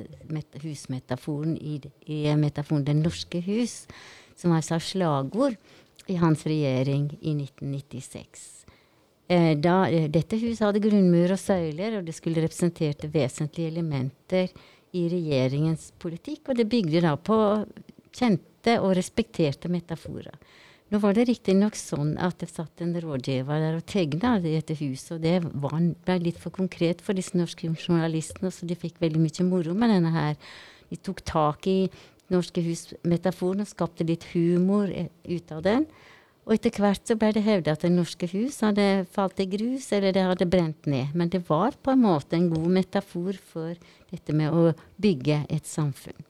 husmetaforen 0.64 1.58
i, 1.58 1.78
i 2.08 2.24
metaforen 2.40 2.86
'Det 2.86 2.96
norske 2.96 3.42
hus', 3.46 3.86
som 4.36 4.56
altså 4.56 4.80
slagord 4.80 5.58
i 6.08 6.16
hans 6.16 6.46
regjering 6.48 7.12
i 7.22 7.36
1996. 7.36 8.66
Eh, 9.30 9.58
da, 9.58 9.84
eh, 9.90 10.08
dette 10.10 10.40
huset 10.42 10.64
hadde 10.66 10.82
grunnmur 10.82 11.36
og 11.36 11.38
søyler, 11.38 12.00
og 12.00 12.06
det 12.08 12.16
skulle 12.18 12.42
representerte 12.42 13.12
vesentlige 13.14 13.70
elementer 13.70 14.48
i 14.98 15.06
regjeringens 15.12 15.92
politikk, 16.02 16.50
og 16.50 16.60
det 16.60 16.70
bygde 16.70 17.04
da 17.06 17.16
på 17.16 17.38
kjente 18.16 18.80
og 18.82 18.96
respekterte 18.98 19.72
metaforer. 19.72 20.36
Nå 20.90 20.98
var 21.04 21.14
det 21.14 21.28
riktignok 21.30 21.76
sånn 21.78 22.16
at 22.18 22.40
det 22.42 22.50
satt 22.50 22.82
en 22.82 22.96
rådgiver 22.98 23.62
der 23.62 23.76
og 23.78 23.86
tegna 23.90 24.38
i 24.40 24.56
dette 24.56 24.74
huset, 24.80 25.20
og 25.20 25.26
det 25.26 25.36
var, 25.46 25.76
ble 25.78 26.16
litt 26.26 26.40
for 26.42 26.54
konkret 26.56 27.04
for 27.06 27.18
disse 27.18 27.38
norske 27.38 27.70
journalistene, 27.70 28.50
så 28.50 28.66
de 28.66 28.78
fikk 28.78 28.98
veldig 29.04 29.22
mye 29.22 29.46
moro 29.46 29.76
med 29.78 29.94
denne 29.94 30.14
her. 30.16 30.40
De 30.90 30.98
tok 30.98 31.22
tak 31.22 31.70
i 31.70 31.82
Norske 32.30 32.62
hus-metaforen 32.62 33.64
og 33.64 33.70
skapte 33.72 34.06
litt 34.06 34.28
humor 34.36 34.90
eh, 34.94 35.10
ut 35.26 35.50
av 35.54 35.64
den. 35.66 35.88
Og 36.46 36.56
etter 36.56 36.82
hvert 36.82 37.06
så 37.06 37.18
ble 37.20 37.30
det 37.36 37.44
hevda 37.46 37.76
at 37.76 37.84
Det 37.86 37.92
norske 37.94 38.30
hus 38.32 38.60
hadde 38.66 39.06
falt 39.14 39.42
i 39.42 39.46
grus, 39.50 39.92
eller 39.94 40.14
det 40.14 40.26
hadde 40.26 40.50
brent 40.50 40.90
ned. 40.90 41.14
Men 41.14 41.30
det 41.30 41.44
var 41.50 41.78
på 41.78 41.94
en 41.94 42.02
måte 42.06 42.38
en 42.38 42.50
god 42.50 42.70
metafor 42.80 43.38
for 43.52 43.76
dette 44.12 44.36
med 44.36 44.54
å 44.54 44.74
bygge 45.02 45.44
et 45.50 45.70
samfunn. 45.70 46.26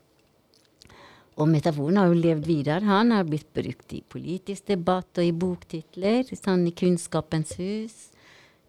Og 1.40 1.48
metaforen 1.48 1.98
har 2.02 2.10
jo 2.12 2.20
levd 2.20 2.48
videre. 2.50 2.84
Han 2.84 3.14
har 3.16 3.28
blitt 3.28 3.48
brukt 3.56 3.94
i 3.96 4.02
politisk 4.04 4.68
debatt 4.68 5.22
og 5.22 5.24
i 5.24 5.32
boktitler. 5.32 6.28
Sånn 6.36 6.66
i 6.68 6.76
Kunnskapens 6.76 7.56
hus. 7.60 8.10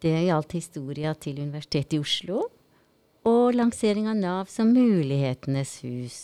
Det 0.01 0.15
gjaldt 0.29 0.55
historia 0.55 1.17
til 1.19 1.43
Universitetet 1.43 1.99
i 1.99 2.01
Oslo. 2.01 2.45
Og 3.27 3.57
lansering 3.57 4.07
av 4.09 4.21
Nav 4.21 4.53
som 4.53 4.71
Mulighetenes 4.73 5.81
hus. 5.83 6.21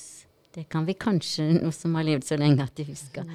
Det 0.54 0.68
kan 0.72 0.86
vi 0.86 0.94
kanskje, 0.96 1.50
noe 1.58 1.74
som 1.74 1.98
har 1.98 2.06
levd 2.06 2.24
så 2.30 2.38
lenge 2.40 2.64
at 2.64 2.78
de 2.78 2.86
husker. 2.88 3.26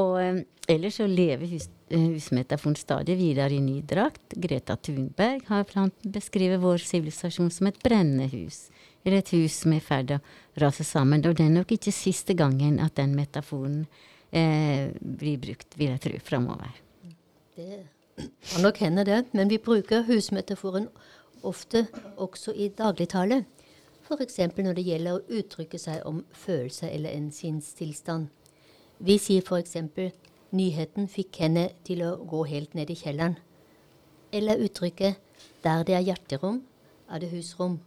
Og 0.00 0.16
um, 0.18 0.40
ellers 0.70 0.96
så 0.98 1.06
lever 1.06 1.52
hus, 1.52 1.68
uh, 1.68 1.79
husmetaforen 1.90 2.76
stadig 2.78 3.16
videre 3.18 3.54
i 3.54 3.60
ny 3.60 3.80
drakt. 3.82 4.34
Greta 4.36 4.76
Thunberg 4.76 5.42
har 5.48 5.66
beskrevet 6.02 6.62
vår 6.62 6.78
sivilisasjon 6.78 7.50
som 7.50 7.70
et 7.70 7.80
brennende 7.82 8.28
hus. 8.32 8.68
Eller 9.04 9.20
et 9.20 9.32
hus 9.34 9.62
som 9.62 9.72
er 9.72 9.80
i 9.80 9.84
ferd 9.84 10.14
å 10.16 10.20
rase 10.60 10.84
sammen. 10.84 11.24
Og 11.26 11.36
det 11.36 11.46
er 11.46 11.54
nok 11.54 11.72
ikke 11.76 11.94
siste 11.94 12.36
gangen 12.38 12.78
at 12.80 12.96
den 13.00 13.14
metaforen 13.16 13.86
eh, 14.30 14.90
blir 15.00 15.40
brukt, 15.40 15.76
vil 15.76 15.94
jeg 15.94 16.04
tro, 16.04 16.20
framover. 16.24 16.82
Det 17.56 17.82
kan 18.52 18.62
nok 18.62 18.82
hende, 18.84 19.04
det. 19.04 19.24
Men 19.32 19.50
vi 19.50 19.58
bruker 19.58 20.04
husmetaforen 20.08 20.88
ofte 21.42 21.86
også 22.16 22.52
i 22.52 22.68
dagligtale. 22.68 23.44
F.eks. 24.10 24.38
når 24.56 24.74
det 24.74 24.84
gjelder 24.84 25.16
å 25.16 25.38
uttrykke 25.38 25.78
seg 25.78 26.02
om 26.08 26.24
følelser 26.34 26.90
eller 26.90 27.14
en 27.14 27.30
sinnstilstand. 27.32 28.28
Vi 29.00 29.16
sier 29.22 29.44
f.eks.: 29.46 29.76
Nyheten 30.50 31.06
fikk 31.08 31.36
henne 31.44 31.68
til 31.86 32.02
å 32.02 32.16
gå 32.26 32.42
helt 32.50 32.74
ned 32.74 32.90
i 32.90 32.98
kjelleren. 32.98 33.38
Eller 34.32 34.58
uttrykket 34.58 35.14
'Der 35.62 35.82
det 35.82 35.94
er 35.94 36.00
hjerterom, 36.00 36.62
er 37.10 37.18
det 37.18 37.30
husrom'. 37.30 37.78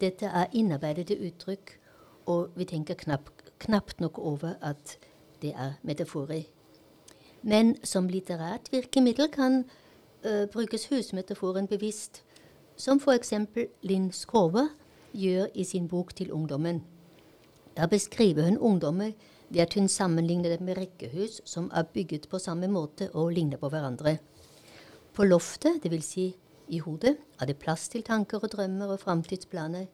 Dette 0.00 0.26
er 0.26 0.46
innarbeidede 0.52 1.18
uttrykk, 1.26 1.78
og 2.26 2.50
vi 2.56 2.64
tenker 2.64 2.94
knapt, 2.94 3.58
knapt 3.58 4.00
nok 4.00 4.18
over 4.18 4.54
at 4.62 4.98
det 5.42 5.52
er 5.56 5.72
metaforer. 5.82 6.42
Men 7.42 7.76
som 7.84 8.08
litterært 8.08 8.72
virkemiddel 8.72 9.28
kan 9.28 9.64
uh, 10.24 10.46
brukes 10.46 10.88
husmetaforen 10.88 11.66
bevisst, 11.66 12.22
som 12.76 12.98
f.eks. 12.98 13.32
Linn 13.82 14.12
Skåber 14.12 14.68
gjør 15.12 15.46
i 15.54 15.64
sin 15.64 15.88
bok 15.88 16.14
til 16.14 16.32
ungdommen. 16.32 16.82
Da 17.76 17.86
beskriver 17.86 18.42
hun 18.42 18.58
ungdommer 18.58 19.10
ved 19.48 19.60
at 19.66 19.74
hun 19.74 19.88
sammenligner 19.88 20.54
det 20.54 20.60
med 20.60 20.78
rekkehus 20.78 21.40
som 21.48 21.70
er 21.74 21.86
bygget 21.94 22.28
på 22.28 22.38
samme 22.38 22.68
måte 22.68 23.10
og 23.12 23.32
ligner 23.32 23.60
på 23.60 23.68
hverandre. 23.68 24.18
På 25.14 25.24
loftet, 25.24 25.82
dvs. 25.84 26.04
Si 26.04 26.26
i 26.68 26.78
hodet, 26.78 27.16
er 27.40 27.46
det 27.46 27.60
plass 27.60 27.88
til 27.88 28.02
tanker 28.02 28.42
og 28.42 28.52
drømmer 28.52 28.94
og 28.94 29.00
framtidsplaner. 29.00 29.86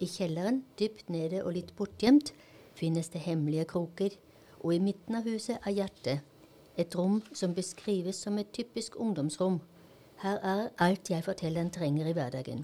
I 0.00 0.06
kjelleren, 0.06 0.62
dypt 0.78 1.08
nede 1.10 1.40
og 1.44 1.54
litt 1.56 1.72
bortgjemt, 1.76 2.32
finnes 2.78 3.08
det 3.08 3.24
hemmelige 3.24 3.64
kroker, 3.64 4.12
og 4.60 4.74
i 4.74 4.82
midten 4.82 5.18
av 5.18 5.26
huset 5.26 5.58
er 5.64 5.74
hjertet, 5.80 6.20
et 6.78 6.94
rom 6.94 7.22
som 7.34 7.56
beskrives 7.56 8.20
som 8.22 8.38
et 8.38 8.52
typisk 8.54 9.00
ungdomsrom. 9.00 9.58
Her 10.22 10.38
er 10.42 10.68
alt 10.78 11.10
jeg 11.10 11.24
fortelleren 11.26 11.72
trenger 11.74 12.06
i 12.06 12.14
hverdagen. 12.14 12.62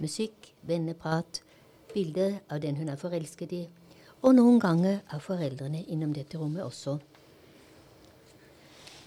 Musikk, 0.00 0.52
venneprat, 0.68 1.40
bilder 1.94 2.40
av 2.50 2.60
den 2.60 2.76
hun 2.76 2.90
er 2.92 3.00
forelsket 3.00 3.52
i, 3.56 3.62
og 4.24 4.32
noen 4.38 4.56
ganger 4.60 5.02
er 5.12 5.20
foreldrene 5.20 5.82
innom 5.92 6.14
dette 6.16 6.38
rommet 6.40 6.64
også. 6.64 6.96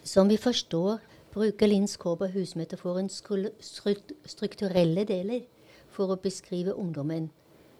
Som 0.06 0.30
vi 0.30 0.38
forstår, 0.38 1.00
bruker 1.34 1.68
Linn 1.68 1.88
Skåber 1.90 2.30
husmetaforens 2.36 3.18
strukturelle 4.30 5.06
deler 5.10 5.42
for 5.90 6.14
å 6.14 6.20
beskrive 6.22 6.76
ungdommen. 6.78 7.32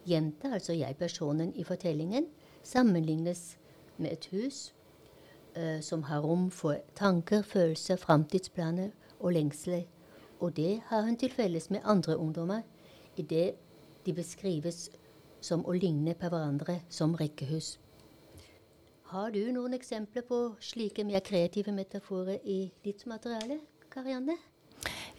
Jenta, 0.08 0.56
altså 0.58 0.74
jeg-personen 0.74 1.54
i 1.56 1.66
fortellingen, 1.68 2.26
sammenlignes 2.64 3.58
med 3.98 4.18
et 4.18 4.28
hus 4.34 4.74
uh, 5.58 5.78
som 5.82 6.08
har 6.10 6.26
rom 6.26 6.50
for 6.52 6.82
tanker, 6.96 7.46
følelser, 7.46 8.02
framtidsplaner 8.02 8.90
og 9.20 9.38
lengsler. 9.38 9.86
Og 10.40 10.56
det 10.58 10.82
har 10.90 11.06
hun 11.06 11.18
til 11.18 11.32
felles 11.34 11.70
med 11.70 11.86
andre 11.86 12.18
ungdommer 12.18 12.66
idet 13.18 13.54
de 14.06 14.14
beskrives 14.14 14.90
som 15.42 15.66
å 15.66 15.76
ligne 15.76 16.16
på 16.18 16.30
hverandre 16.30 16.82
som 16.90 17.16
rekkehus. 17.18 17.78
Har 19.12 19.32
du 19.32 19.40
noen 19.56 19.78
eksempler 19.78 20.26
på 20.28 20.38
slike 20.60 21.06
mer 21.08 21.24
kreative 21.24 21.72
metaforer 21.72 22.42
i 22.44 22.66
ditt 22.84 23.06
materiale, 23.08 23.62
Karianne? 23.94 24.36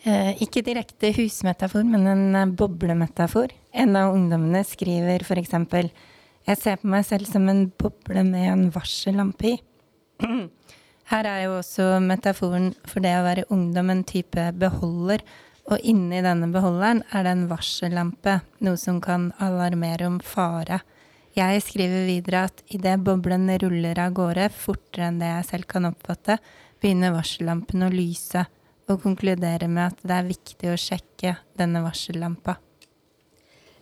Eh, 0.04 0.42
ikke 0.44 0.62
direkte 0.62 1.10
husmetafor, 1.16 1.86
men 1.88 2.04
en 2.06 2.36
eh, 2.36 2.50
boblemetafor. 2.52 3.54
En 3.72 3.96
av 3.98 4.12
ungdommene 4.14 4.60
skriver 4.66 5.24
f.eks.: 5.24 5.56
Jeg 6.46 6.60
ser 6.60 6.76
på 6.76 6.90
meg 6.92 7.06
selv 7.08 7.26
som 7.26 7.48
en 7.48 7.66
boble 7.70 8.22
med 8.28 8.52
en 8.52 8.68
varsellampe 8.74 9.54
i. 9.54 9.56
Her 11.10 11.24
er 11.24 11.42
jo 11.46 11.56
også 11.56 11.98
metaforen 12.04 12.74
for 12.84 13.00
det 13.00 13.14
å 13.16 13.24
være 13.24 13.48
ungdom 13.48 13.90
en 13.90 14.04
type 14.04 14.50
beholder 14.60 15.24
og 15.68 15.84
inni 15.84 16.22
denne 16.24 16.48
beholderen 16.52 17.02
er 17.12 17.26
det 17.26 17.34
en 17.34 17.48
varsellampe, 17.50 18.38
noe 18.64 18.78
som 18.80 19.02
kan 19.04 19.28
alarmere 19.44 20.08
om 20.08 20.16
fare. 20.24 20.80
Jeg 21.36 21.60
skriver 21.62 22.06
videre 22.08 22.46
at 22.48 22.62
idet 22.74 22.96
boblen 23.04 23.50
ruller 23.62 24.00
av 24.00 24.14
gårde 24.16 24.48
fortere 24.54 25.10
enn 25.10 25.20
det 25.20 25.28
jeg 25.28 25.48
selv 25.50 25.68
kan 25.70 25.90
oppfatte, 25.90 26.38
begynner 26.80 27.14
varsellampen 27.14 27.84
å 27.84 27.92
lyse, 27.92 28.46
og 28.88 29.02
konkluderer 29.04 29.68
med 29.68 29.92
at 29.92 30.02
det 30.08 30.16
er 30.16 30.30
viktig 30.30 30.72
å 30.72 30.80
sjekke 30.80 31.36
denne 31.60 31.84
varsellampa. 31.84 32.56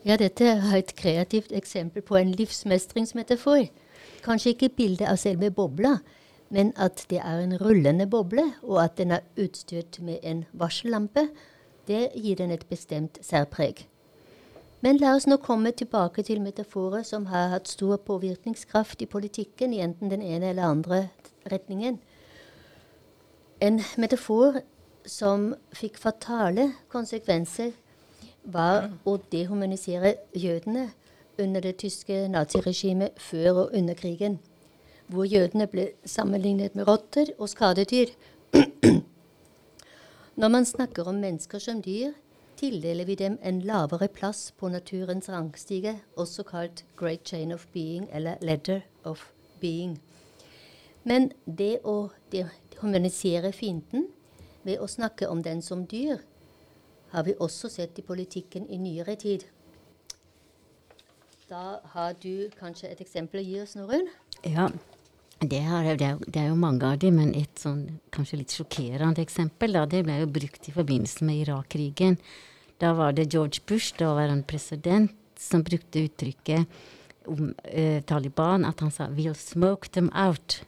Ja, 0.06 0.18
dette 0.18 0.46
er 0.56 0.74
et 0.74 0.94
kreativt 0.98 1.54
eksempel 1.54 2.02
på 2.06 2.18
en 2.18 2.34
livsmestringsmetafor. 2.34 3.68
Kanskje 4.26 4.54
ikke 4.54 4.74
bildet 4.74 5.06
av 5.10 5.18
selve 5.22 5.52
bobla, 5.54 6.00
men 6.50 6.72
at 6.78 7.04
det 7.10 7.18
er 7.22 7.42
en 7.42 7.56
rullende 7.58 8.06
boble, 8.10 8.44
og 8.66 8.82
at 8.82 8.98
den 8.98 9.14
er 9.14 9.26
utstyrt 9.38 9.98
med 10.02 10.22
en 10.26 10.44
varsellampe 10.54 11.28
det 11.88 12.10
gir 12.14 12.36
den 12.36 12.50
et 12.50 12.66
bestemt 12.68 13.18
særpreg. 13.22 13.86
Men 14.80 15.00
la 15.00 15.14
oss 15.16 15.26
nå 15.26 15.38
komme 15.42 15.72
tilbake 15.72 16.22
til 16.22 16.40
metaforer 16.40 17.02
som 17.02 17.26
har 17.26 17.48
hatt 17.54 17.68
stor 17.68 17.96
påvirkningskraft 17.96 19.02
i 19.02 19.08
politikken 19.10 19.72
i 19.74 19.80
enten 19.80 20.12
den 20.12 20.22
ene 20.22 20.50
eller 20.52 20.68
andre 20.68 21.08
retningen. 21.52 21.98
En 23.60 23.80
metafor 23.96 24.60
som 25.06 25.54
fikk 25.72 25.98
fatale 25.98 26.72
konsekvenser, 26.92 27.72
var 28.46 28.92
å 29.02 29.16
dehumanisere 29.32 30.12
jødene 30.38 30.90
under 31.38 31.60
det 31.60 31.76
tyske 31.82 32.28
naziregimet 32.30 33.16
før 33.18 33.64
og 33.64 33.74
under 33.74 33.94
krigen, 33.98 34.38
hvor 35.10 35.26
jødene 35.26 35.66
ble 35.66 35.88
sammenlignet 36.06 36.76
med 36.78 36.86
rotter 36.88 37.32
og 37.38 37.50
skadedyr. 37.50 38.12
Når 40.36 40.48
man 40.48 40.64
snakker 40.64 41.08
om 41.08 41.14
mennesker 41.14 41.58
som 41.58 41.78
dyr, 41.82 42.10
tildeler 42.60 43.06
vi 43.08 43.14
dem 43.16 43.38
en 43.42 43.60
lavere 43.64 44.08
plass 44.08 44.52
på 44.52 44.68
naturens 44.68 45.30
rangstige, 45.32 45.94
også 46.16 46.42
kalt 46.42 46.84
Great 46.96 47.24
Chain 47.24 47.52
of 47.52 47.66
Being 47.72 48.08
eller 48.12 48.36
Ladder 48.42 48.80
of 49.04 49.32
Being. 49.60 49.94
Men 51.04 51.30
det 51.58 51.78
å 51.84 52.10
humanisere 52.82 53.52
fienden 53.52 54.10
ved 54.62 54.76
å 54.76 54.86
snakke 54.86 55.28
om 55.28 55.40
den 55.42 55.62
som 55.62 55.86
dyr, 55.86 56.20
har 57.14 57.24
vi 57.24 57.32
også 57.40 57.70
sett 57.72 57.98
i 57.98 58.04
politikken 58.04 58.68
i 58.68 58.76
nyere 58.76 59.16
tid. 59.16 59.46
Da 61.48 61.78
har 61.94 62.12
du 62.12 62.50
kanskje 62.60 62.92
et 62.92 63.00
eksempel 63.00 63.40
å 63.40 63.46
gi 63.46 63.60
oss, 63.62 63.76
Norunn? 63.80 64.12
Ja, 64.44 64.68
det, 65.40 65.60
har, 65.60 65.84
det, 65.84 66.06
er, 66.06 66.18
det, 66.24 66.40
er, 66.40 66.48
jo 66.48 66.56
mange 66.56 66.86
av 66.88 66.98
dem, 67.02 67.18
men 67.20 67.34
et 67.36 67.60
sånn 67.60 67.98
kanskje 68.14 68.40
litt 68.40 68.54
sjokkerende 68.56 69.20
eksempel 69.20 69.76
da, 69.76 69.84
det 69.88 70.04
ble 70.06 70.20
jo 70.22 70.30
brukt 70.32 70.68
i 70.68 70.72
forbindelse 70.74 71.26
med 71.28 71.42
Irak-krigen. 71.42 72.16
Da 72.80 72.94
var 72.96 73.12
det 73.16 73.28
George 73.32 73.60
Bush, 73.68 73.92
daværende 73.98 74.46
president, 74.48 75.12
som 75.36 75.64
brukte 75.64 76.06
uttrykket 76.06 76.64
om 77.28 77.50
eh, 77.68 78.00
Taliban 78.06 78.64
at 78.64 78.80
han 78.80 78.90
sa 78.90 79.08
'we'll 79.08 79.36
smoke 79.36 79.90
them 79.92 80.08
out'. 80.14 80.62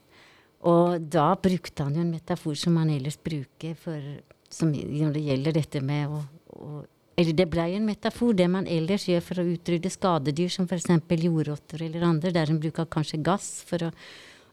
Og 0.61 1.01
da 1.01 1.35
brukte 1.35 1.85
han 1.85 1.95
jo 1.95 2.01
en 2.01 2.13
metafor 2.13 2.55
som 2.55 2.77
han 2.77 2.91
ellers 2.91 3.17
bruker 3.17 3.75
for, 3.75 4.03
som, 4.51 4.73
når 4.73 5.13
det 5.15 5.23
gjelder 5.23 5.53
dette 5.53 5.81
med 5.81 6.09
å, 6.09 6.23
å 6.59 6.85
eller 7.19 7.35
det 7.35 7.49
blei 7.51 7.73
en 7.75 7.87
metafor, 7.87 8.35
det 8.35 8.47
man 8.47 8.67
ellers 8.71 9.09
gjør 9.09 9.23
for 9.27 9.41
å 9.43 9.49
utrydde 9.51 9.91
skadedyr, 9.91 10.53
som 10.55 10.69
f.eks. 10.71 10.87
jordrotter 11.19 11.83
eller 11.83 12.05
andre, 12.07 12.31
der 12.31 12.51
en 12.51 12.61
bruker 12.63 12.87
kanskje 12.87 13.19
gass 13.27 13.65
for 13.67 13.89
å, 13.89 13.91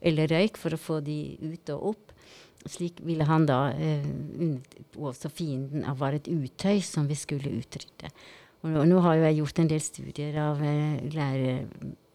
eller 0.02 0.32
røyk 0.32 0.58
for 0.60 0.76
å 0.76 0.82
få 0.82 1.00
de 1.06 1.20
ut 1.42 1.72
og 1.76 1.92
opp. 1.94 2.16
Slik 2.66 3.04
ville 3.06 3.28
han 3.30 3.44
da 3.46 3.68
eh, 3.78 4.06
Også 4.98 5.30
fienden 5.30 5.86
var 6.00 6.16
et 6.18 6.26
utøy 6.26 6.80
som 6.82 7.06
vi 7.06 7.18
skulle 7.20 7.52
utrydde. 7.60 8.10
Og 8.66 8.72
nå, 8.74 8.82
nå, 8.90 8.98
har 9.06 9.20
jo 9.20 9.26
jeg 9.28 9.38
gjort 9.38 9.60
en 9.62 9.68
del 9.70 9.82
studier 9.84 10.38
av 10.42 10.62
eh, 10.66 11.04
lære, 11.14 11.52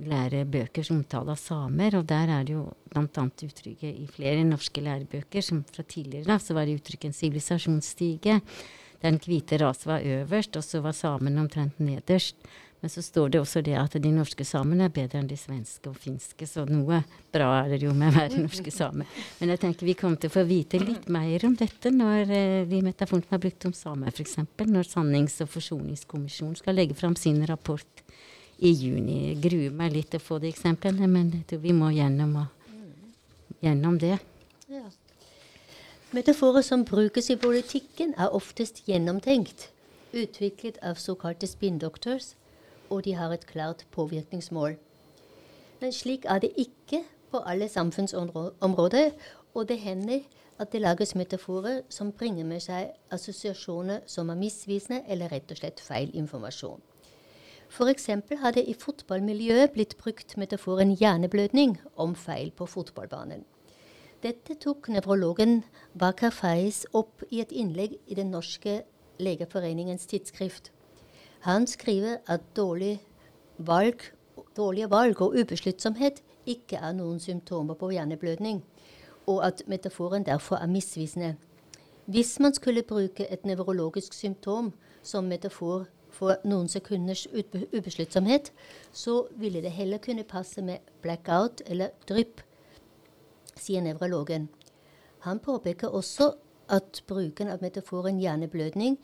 lærebøker 0.02 0.86
som 0.86 0.98
omtaler 0.98 1.38
samer, 1.38 1.94
og 2.00 2.08
der 2.10 2.32
er 2.34 2.48
det 2.48 2.56
jo 2.56 2.64
bl.a. 2.90 3.26
uttrykket 3.46 4.00
i 4.02 4.08
flere 4.10 4.42
norske 4.48 4.82
lærebøker, 4.82 5.44
som 5.46 5.62
fra 5.70 5.84
tidligere 5.86 6.26
da, 6.32 6.40
så 6.42 6.56
var 6.56 6.66
det 6.66 6.80
uttrykket 6.80 7.12
en 7.12 7.18
sivilisasjonsstige. 7.20 8.40
Den 9.00 9.20
hvite 9.22 9.60
rasen 9.62 9.92
var 9.92 10.08
øverst, 10.16 10.58
og 10.58 10.66
så 10.66 10.82
var 10.82 10.98
samene 10.98 11.44
omtrent 11.44 11.78
nederst. 11.78 12.42
Men 12.80 12.90
så 12.90 13.02
står 13.04 13.28
det 13.28 13.40
også 13.42 13.60
det 13.64 13.74
at 13.76 13.94
de 14.00 14.10
norske 14.14 14.44
samene 14.48 14.86
er 14.88 14.92
bedre 14.94 15.20
enn 15.20 15.28
de 15.28 15.36
svenske 15.36 15.90
og 15.90 15.98
finske, 16.00 16.46
så 16.48 16.64
noe 16.64 17.02
bra 17.32 17.48
er 17.58 17.74
det 17.74 17.82
jo 17.84 17.92
med 17.92 18.08
å 18.08 18.16
være 18.16 18.40
norske 18.40 18.72
samer. 18.80 19.08
Men 19.40 19.52
jeg 19.52 19.60
tenker 19.66 19.88
vi 19.88 19.96
kommer 20.00 20.20
til 20.20 20.32
å 20.32 20.36
få 20.38 20.46
vite 20.48 20.80
litt 20.80 21.10
mer 21.12 21.44
om 21.44 21.56
dette 21.60 21.92
når 21.92 22.32
eh, 22.32 22.62
de 22.70 22.80
metaforene 22.86 23.28
har 23.28 23.42
brukt 23.42 23.68
om 23.68 23.76
samer, 23.76 24.14
f.eks. 24.14 24.38
Når 24.64 24.88
Sannings- 24.88 25.40
og 25.44 25.52
forsoningskommisjonen 25.52 26.56
skal 26.62 26.80
legge 26.80 26.96
fram 26.96 27.18
sin 27.20 27.42
rapport 27.50 28.04
i 28.60 28.72
juni. 28.72 29.18
Jeg 29.28 29.42
gruer 29.44 29.76
meg 29.76 29.92
litt 29.92 30.10
til 30.14 30.20
å 30.20 30.24
få 30.24 30.40
de 30.40 30.48
eksemplene, 30.48 31.08
men 31.08 31.30
jeg 31.36 31.46
tror 31.52 31.62
vi 31.66 31.76
må 31.76 31.92
gjennom, 31.92 32.36
gjennom 33.60 34.00
det. 34.00 34.16
Ja. 34.72 34.86
Metaforer 36.16 36.64
som 36.64 36.88
brukes 36.88 37.28
i 37.30 37.38
politikken, 37.40 38.16
er 38.16 38.32
oftest 38.34 38.82
gjennomtenkt, 38.88 39.68
utviklet 40.16 40.80
av 40.82 40.96
såkalte 40.98 41.46
spinndoctors 41.46 42.34
og 42.90 43.04
de 43.04 43.14
har 43.14 43.32
et 43.32 43.46
klart 43.46 43.86
påvirkningsmål. 43.90 44.76
Men 45.80 45.92
slik 45.92 46.24
er 46.28 46.38
det 46.38 46.52
ikke 46.56 47.04
på 47.30 47.38
alle 47.46 47.68
samfunnsområder, 47.68 49.10
og 49.54 49.68
det 49.68 49.78
hender 49.78 50.20
at 50.58 50.72
det 50.72 50.80
lages 50.80 51.14
metaforer 51.14 51.80
som 51.88 52.12
bringer 52.12 52.44
med 52.44 52.60
seg 52.60 52.90
assosiasjoner 53.10 54.02
som 54.06 54.28
er 54.30 54.38
misvisende 54.38 55.02
eller 55.08 55.32
rett 55.32 55.50
og 55.50 55.60
slett 55.60 55.80
feil 55.80 56.10
informasjon. 56.14 56.82
F.eks. 57.70 58.06
har 58.42 58.52
det 58.52 58.66
i 58.66 58.74
fotballmiljøet 58.74 59.72
blitt 59.72 59.96
brukt 59.96 60.36
metaforen 60.36 60.90
hjerneblødning 60.90 61.78
om 61.96 62.14
feil 62.18 62.50
på 62.50 62.66
fotballbanen. 62.66 63.44
Dette 64.22 64.54
tok 64.60 64.90
nevrologen 64.92 65.62
Bakar 65.96 66.34
Faiz 66.34 66.82
opp 66.92 67.22
i 67.30 67.40
et 67.40 67.52
innlegg 67.52 67.94
i 68.06 68.18
Den 68.18 68.34
norske 68.34 68.82
legeforeningens 69.22 70.04
tidsskrift. 70.10 70.72
Han 71.40 71.66
skriver 71.66 72.16
at 72.26 72.40
dårlig 72.56 73.00
valg, 73.58 74.00
dårlige 74.56 74.90
valg 74.90 75.20
og 75.20 75.34
ubesluttsomhet 75.40 76.22
ikke 76.46 76.76
er 76.76 76.92
noen 76.92 77.20
symptomer 77.20 77.74
på 77.74 77.88
hjerneblødning, 77.94 78.60
og 79.26 79.46
at 79.46 79.62
metaforen 79.66 80.26
derfor 80.26 80.56
er 80.56 80.66
misvisende. 80.66 81.36
Hvis 82.06 82.40
man 82.40 82.54
skulle 82.54 82.82
bruke 82.82 83.32
et 83.32 83.46
nevrologisk 83.46 84.12
symptom 84.12 84.72
som 85.02 85.24
metafor 85.24 85.86
for 86.10 86.36
noen 86.44 86.68
sekunders 86.68 87.26
ubesluttsomhet, 87.72 88.52
så 88.92 89.26
ville 89.36 89.62
det 89.62 89.70
heller 89.70 89.98
kunne 89.98 90.24
passe 90.24 90.62
med 90.62 90.76
blackout 91.02 91.62
eller 91.66 91.88
drypp, 92.08 92.40
sier 93.56 93.80
nevrologen. 93.80 94.48
Han 95.20 95.38
påpeker 95.38 95.88
også 95.88 96.32
at 96.68 97.02
bruken 97.06 97.48
av 97.48 97.62
metaforen 97.62 98.20
hjerneblødning 98.20 98.98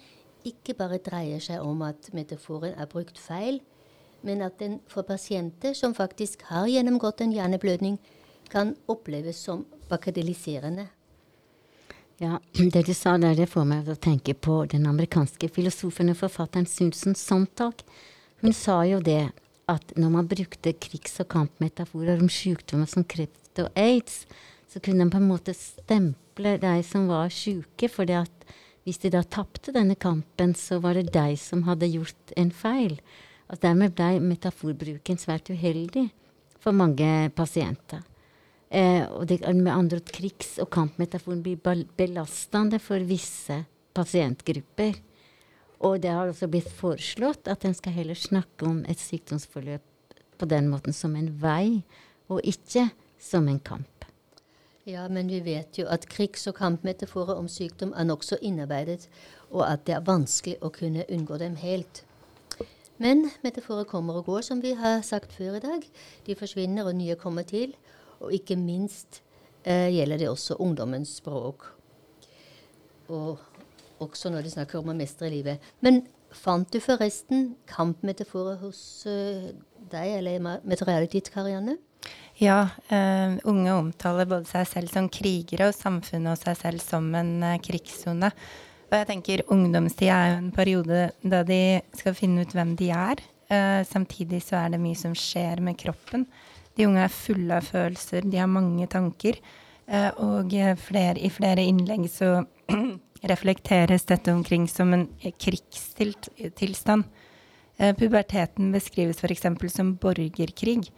ikke 0.47 0.77
bare 0.79 1.01
dreier 1.03 1.43
seg 1.43 1.63
om 1.65 1.83
at 1.87 2.11
metaforen 2.17 2.77
er 2.77 2.91
brukt 2.91 3.19
feil, 3.19 3.61
men 4.27 4.43
at 4.43 4.59
den 4.63 4.81
for 4.91 5.07
pasienter 5.07 5.75
som 5.77 5.95
faktisk 5.95 6.47
har 6.51 6.69
gjennomgått 6.71 7.23
en 7.23 7.35
hjerneblødning, 7.35 7.99
kan 8.51 8.77
oppleves 8.87 9.41
som 9.43 9.65
bakadeliserende. 9.91 10.87
Ja, 12.23 12.39
det 12.75 12.87
du 12.87 12.95
sa 12.95 13.17
der, 13.21 13.35
det 13.37 13.51
får 13.53 13.67
meg 13.69 13.85
til 13.85 13.97
å 13.97 14.05
tenke 14.09 14.35
på 14.35 14.61
den 14.73 14.87
amerikanske 14.89 15.51
filosofen 15.53 16.13
og 16.13 16.21
forfatteren 16.23 16.69
Susan 16.71 17.19
Sontag. 17.19 17.83
Hun 18.41 18.55
sa 18.57 18.83
jo 18.89 19.03
det 19.05 19.31
at 19.69 19.97
når 19.99 20.13
man 20.15 20.29
brukte 20.31 20.77
krigs- 20.79 21.19
og 21.21 21.29
kampmetaforer 21.35 22.23
om 22.23 22.31
sykdommer 22.31 22.89
som 22.89 23.05
kreft 23.05 23.61
og 23.61 23.71
aids, 23.77 24.25
så 24.71 24.81
kunne 24.81 25.05
man 25.05 25.11
på 25.11 25.21
en 25.21 25.29
måte 25.29 25.55
stemple 25.57 26.57
de 26.63 26.75
som 26.87 27.09
var 27.11 27.33
syke, 27.35 27.91
fordi 27.91 28.17
at 28.21 28.47
hvis 28.87 29.01
de 29.03 29.11
da 29.11 29.25
tapte 29.27 29.75
denne 29.75 29.97
kampen, 29.99 30.53
så 30.55 30.79
var 30.79 30.95
det 30.95 31.11
deg 31.15 31.35
som 31.43 31.65
hadde 31.67 31.89
gjort 31.91 32.35
en 32.39 32.53
feil. 32.55 33.01
Og 33.51 33.59
dermed 33.63 33.97
ble 33.99 34.21
metaforbruken 34.23 35.19
svært 35.19 35.51
uheldig 35.51 36.05
for 36.63 36.75
mange 36.75 37.33
pasienter. 37.35 38.05
Eh, 38.71 39.03
og 39.11 39.27
det, 39.27 39.41
med 39.43 39.73
andre 39.73 39.99
ord, 39.99 40.13
krigs- 40.15 40.61
og 40.63 40.71
kampmetaforen 40.75 41.43
blir 41.43 41.59
belastende 41.99 42.79
for 42.83 43.03
visse 43.11 43.65
pasientgrupper. 43.95 45.03
Og 45.83 45.99
det 46.03 46.15
har 46.15 46.31
også 46.31 46.47
blitt 46.51 46.71
foreslått 46.71 47.51
at 47.51 47.67
en 47.67 47.75
skal 47.75 47.95
heller 47.99 48.19
snakke 48.19 48.71
om 48.71 48.85
et 48.87 49.03
sykdomsforløp 49.03 50.15
på 50.39 50.47
den 50.47 50.71
måten 50.71 50.95
som 50.95 51.19
en 51.19 51.33
vei, 51.43 51.83
og 52.31 52.39
ikke 52.47 52.87
som 53.19 53.51
en 53.51 53.61
kamp. 53.61 53.96
Ja, 54.87 55.09
men 55.09 55.27
vi 55.27 55.41
vet 55.43 55.81
jo 55.81 55.89
at 55.91 56.05
krigs- 56.07 56.47
og 56.47 56.55
kampmetaforer 56.61 57.35
om 57.35 57.49
sykdom 57.51 57.91
er 57.99 58.05
nokså 58.07 58.37
innarbeidet, 58.39 59.09
og 59.51 59.65
at 59.67 59.81
det 59.87 59.97
er 59.97 60.05
vanskelig 60.07 60.61
å 60.63 60.71
kunne 60.71 61.03
unngå 61.11 61.39
dem 61.43 61.57
helt. 61.59 62.05
Men 63.03 63.25
metaforer 63.43 63.89
kommer 63.91 64.21
og 64.21 64.29
går, 64.29 64.45
som 64.47 64.61
vi 64.63 64.77
har 64.79 65.03
sagt 65.03 65.35
før 65.35 65.57
i 65.59 65.63
dag. 65.65 65.89
De 66.27 66.37
forsvinner, 66.39 66.87
og 66.87 66.95
nye 66.95 67.17
kommer 67.19 67.43
til. 67.43 67.75
Og 68.21 68.31
ikke 68.39 68.55
minst 68.57 69.25
eh, 69.65 69.91
gjelder 69.91 70.23
det 70.23 70.31
også 70.31 70.61
ungdommens 70.63 71.17
språk. 71.19 71.67
Og 73.11 73.43
også 73.99 74.31
når 74.31 74.47
de 74.47 74.55
snakker 74.55 74.79
om 74.79 74.95
å 74.95 74.97
mestre 74.97 75.33
livet. 75.35 75.67
Men 75.83 76.05
fant 76.31 76.71
du 76.71 76.79
forresten 76.79 77.57
kampmetaforer 77.67 78.63
hos 78.63 78.81
uh, 79.11 79.51
deg 79.91 80.15
eller 80.21 80.63
materialet 80.63 81.19
ditt, 81.19 81.35
Karianne? 81.35 81.81
Ja, 82.37 82.69
uh, 82.93 83.39
unge 83.49 83.73
omtaler 83.73 84.29
både 84.29 84.45
seg 84.51 84.67
selv 84.69 84.93
som 84.93 85.07
krigere 85.09 85.71
og 85.71 85.77
samfunnet 85.77 86.35
og 86.35 86.43
seg 86.43 86.59
selv 86.61 86.83
som 86.85 87.07
en 87.17 87.39
uh, 87.41 87.55
krigssone. 87.65 88.29
Og 88.91 88.93
jeg 88.93 89.09
tenker 89.09 89.45
ungdomstida 89.55 90.19
er 90.19 90.35
jo 90.35 90.43
en 90.43 90.51
periode 90.55 90.99
da 91.25 91.41
de 91.49 91.81
skal 91.97 92.17
finne 92.19 92.45
ut 92.45 92.53
hvem 92.53 92.75
de 92.77 92.91
er. 92.93 93.25
Uh, 93.49 93.81
samtidig 93.89 94.43
så 94.45 94.61
er 94.61 94.75
det 94.75 94.83
mye 94.85 95.01
som 95.01 95.17
skjer 95.17 95.65
med 95.65 95.81
kroppen. 95.81 96.27
De 96.77 96.85
unge 96.85 97.07
er 97.07 97.17
fulle 97.17 97.57
av 97.57 97.73
følelser, 97.73 98.29
de 98.29 98.43
har 98.43 98.53
mange 98.53 98.85
tanker. 98.87 99.41
og 100.19 100.51
flere, 100.83 101.15
i 101.23 101.31
flere 101.31 101.63
innlegg 101.63 102.09
så 102.11 102.43
reflekteres 103.33 104.05
dette 104.05 104.33
omkring 104.35 104.67
som 104.69 104.93
en 104.93 105.07
krigstilstand. 105.39 107.05
puberteten 107.97 108.73
beskrives 108.75 109.23
f.eks. 109.23 109.47
som 109.73 109.95
borgerkrig. 109.97 110.91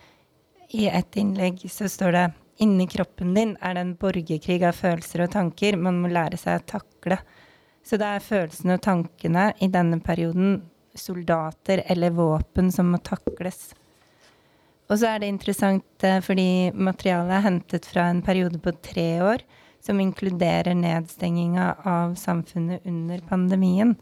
I 0.69 0.89
et 0.93 1.17
innlegg 1.17 1.63
så 1.73 1.89
står 1.89 2.13
det 2.13 2.25
inni 2.61 2.87
kroppen 2.91 3.35
din 3.35 3.55
er 3.65 3.77
det 3.77 3.85
en 3.85 3.95
borgerkrig 3.97 4.61
av 4.67 4.77
følelser 4.77 5.25
og 5.25 5.31
tanker 5.33 5.79
man 5.81 6.01
må 6.03 6.11
lære 6.13 6.37
seg 6.41 6.59
å 6.59 6.67
takle. 6.75 7.19
Så 7.87 7.97
det 7.97 8.09
er 8.09 8.25
følelsene 8.25 8.77
og 8.77 8.83
tankene 8.85 9.47
i 9.65 9.71
denne 9.73 10.01
perioden, 10.05 10.59
soldater 10.99 11.85
eller 11.87 12.13
våpen, 12.13 12.73
som 12.75 12.91
må 12.91 12.99
takles 12.99 13.71
Og 14.91 14.99
så 14.99 15.13
er 15.13 15.21
det 15.23 15.29
interessant 15.31 16.05
eh, 16.05 16.19
fordi 16.25 16.73
materialet 16.75 17.37
er 17.37 17.45
hentet 17.45 17.87
fra 17.87 18.09
en 18.11 18.23
periode 18.25 18.59
på 18.59 18.73
tre 18.83 19.09
år, 19.23 19.45
som 19.81 20.01
inkluderer 20.01 20.75
nedstenginga 20.75 21.69
av 21.87 22.17
samfunnet 22.19 22.85
under 22.89 23.23
pandemien. 23.29 23.95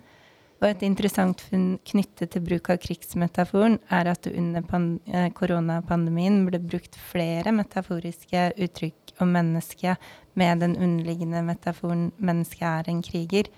Og 0.57 0.71
et 0.71 0.83
interessant 0.87 1.43
funn 1.51 1.75
knyttet 1.85 2.33
til 2.33 2.45
bruk 2.45 2.71
av 2.73 2.79
krigsmetaforen 2.81 3.77
er 3.93 4.09
at 4.09 4.29
under 4.31 4.65
eh, 4.65 5.29
koronapandemien 5.37 6.47
ble 6.49 6.61
brukt 6.65 6.97
flere 7.11 7.53
metaforiske 7.53 8.49
uttrykk 8.65 9.21
om 9.21 9.35
mennesket 9.37 10.01
med 10.37 10.65
den 10.65 10.77
underliggende 10.77 11.43
metaforen 11.45 12.11
'mennesket 12.17 12.67
er 12.69 12.91
en 12.91 13.03
kriger'. 13.03 13.53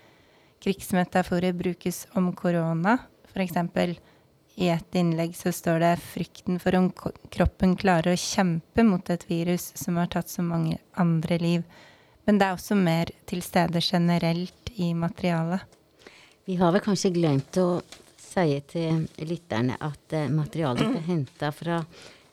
Krigsmetaforer 0.59 1.53
brukes 1.53 2.05
om 2.15 2.33
korona, 2.33 2.97
f.eks. 3.31 3.55
I 4.59 4.67
et 4.67 4.95
innlegg 4.95 5.35
så 5.35 5.53
står 5.55 5.79
det 5.79 5.99
'frykten 6.03 6.59
for 6.59 6.75
om 6.75 6.91
kroppen 7.31 7.77
klarer 7.79 8.11
å 8.11 8.19
kjempe 8.19 8.83
mot 8.83 9.09
et 9.09 9.23
virus 9.29 9.71
som 9.75 9.95
har 9.95 10.07
tatt 10.07 10.27
så 10.27 10.43
mange 10.43 10.77
andre 10.97 11.37
liv'. 11.39 11.63
Men 12.25 12.37
det 12.37 12.45
er 12.45 12.53
også 12.53 12.75
mer 12.75 13.07
til 13.25 13.41
stede 13.41 13.79
generelt 13.79 14.69
i 14.75 14.93
materialet. 14.93 15.78
Vi 16.49 16.55
har 16.55 16.71
vel 16.73 16.81
kanskje 16.81 17.11
glemt 17.13 17.57
å 17.61 17.81
si 18.17 18.55
til 18.71 19.03
lytterne 19.21 19.75
at 19.85 20.15
uh, 20.17 20.23
materialet 20.33 20.95
er 20.97 21.03
henta 21.05 21.51
fra 21.53 21.75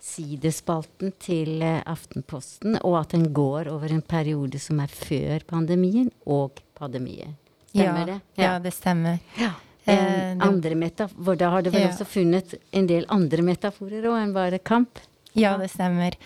sidespalten 0.01 1.13
til 1.21 1.61
uh, 1.61 1.83
Aftenposten, 1.85 2.79
og 2.81 2.97
at 3.03 3.13
den 3.13 3.27
går 3.37 3.69
over 3.69 3.93
en 3.93 4.01
periode 4.01 4.57
som 4.63 4.81
er 4.81 4.89
før 4.89 5.45
pandemien 5.51 6.09
og 6.25 6.63
pandemien. 6.81 7.35
Stemmer 7.69 8.01
ja, 8.01 8.07
det? 8.15 8.17
Ja. 8.39 8.47
ja, 8.47 8.55
det 8.65 8.73
stemmer. 8.73 9.21
Ja. 9.37 9.51
Eh, 9.85 10.33
andre 10.49 10.81
metafor, 10.81 11.37
da 11.37 11.53
har 11.53 11.63
du 11.63 11.69
vel 11.77 11.85
ja. 11.85 11.93
også 11.93 12.09
funnet 12.09 12.57
en 12.73 12.89
del 12.89 13.05
andre 13.13 13.45
metaforer 13.45 14.09
òg 14.09 14.17
enn 14.23 14.33
bare 14.39 14.63
kamp? 14.65 15.05
Ja, 15.37 15.59
det 15.61 15.69
stemmer. 15.75 16.17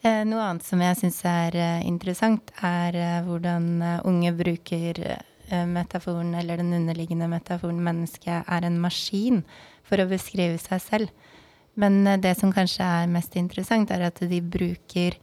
Eh, 0.00 0.24
noe 0.24 0.48
annet 0.48 0.64
som 0.64 0.80
jeg 0.80 0.96
syns 1.02 1.20
er 1.28 1.60
eh, 1.60 1.84
interessant, 1.84 2.56
er 2.64 2.96
eh, 2.96 3.20
hvordan 3.28 3.70
eh, 3.84 4.02
unge 4.08 4.32
bruker 4.40 5.04
eh, 5.12 5.22
metaforen, 5.50 6.34
eller 6.34 6.56
den 6.56 6.72
underliggende 6.72 7.28
metaforen 7.28 7.82
'mennesket 7.84 8.44
er 8.48 8.64
en 8.64 8.80
maskin', 8.80 9.44
for 9.82 9.96
å 9.96 10.08
beskrive 10.08 10.58
seg 10.58 10.80
selv. 10.80 11.08
Men 11.76 12.20
det 12.20 12.36
som 12.38 12.52
kanskje 12.52 12.84
er 12.84 13.06
mest 13.06 13.36
interessant, 13.36 13.90
er 13.90 14.06
at 14.06 14.20
de 14.20 14.40
bruker 14.40 15.16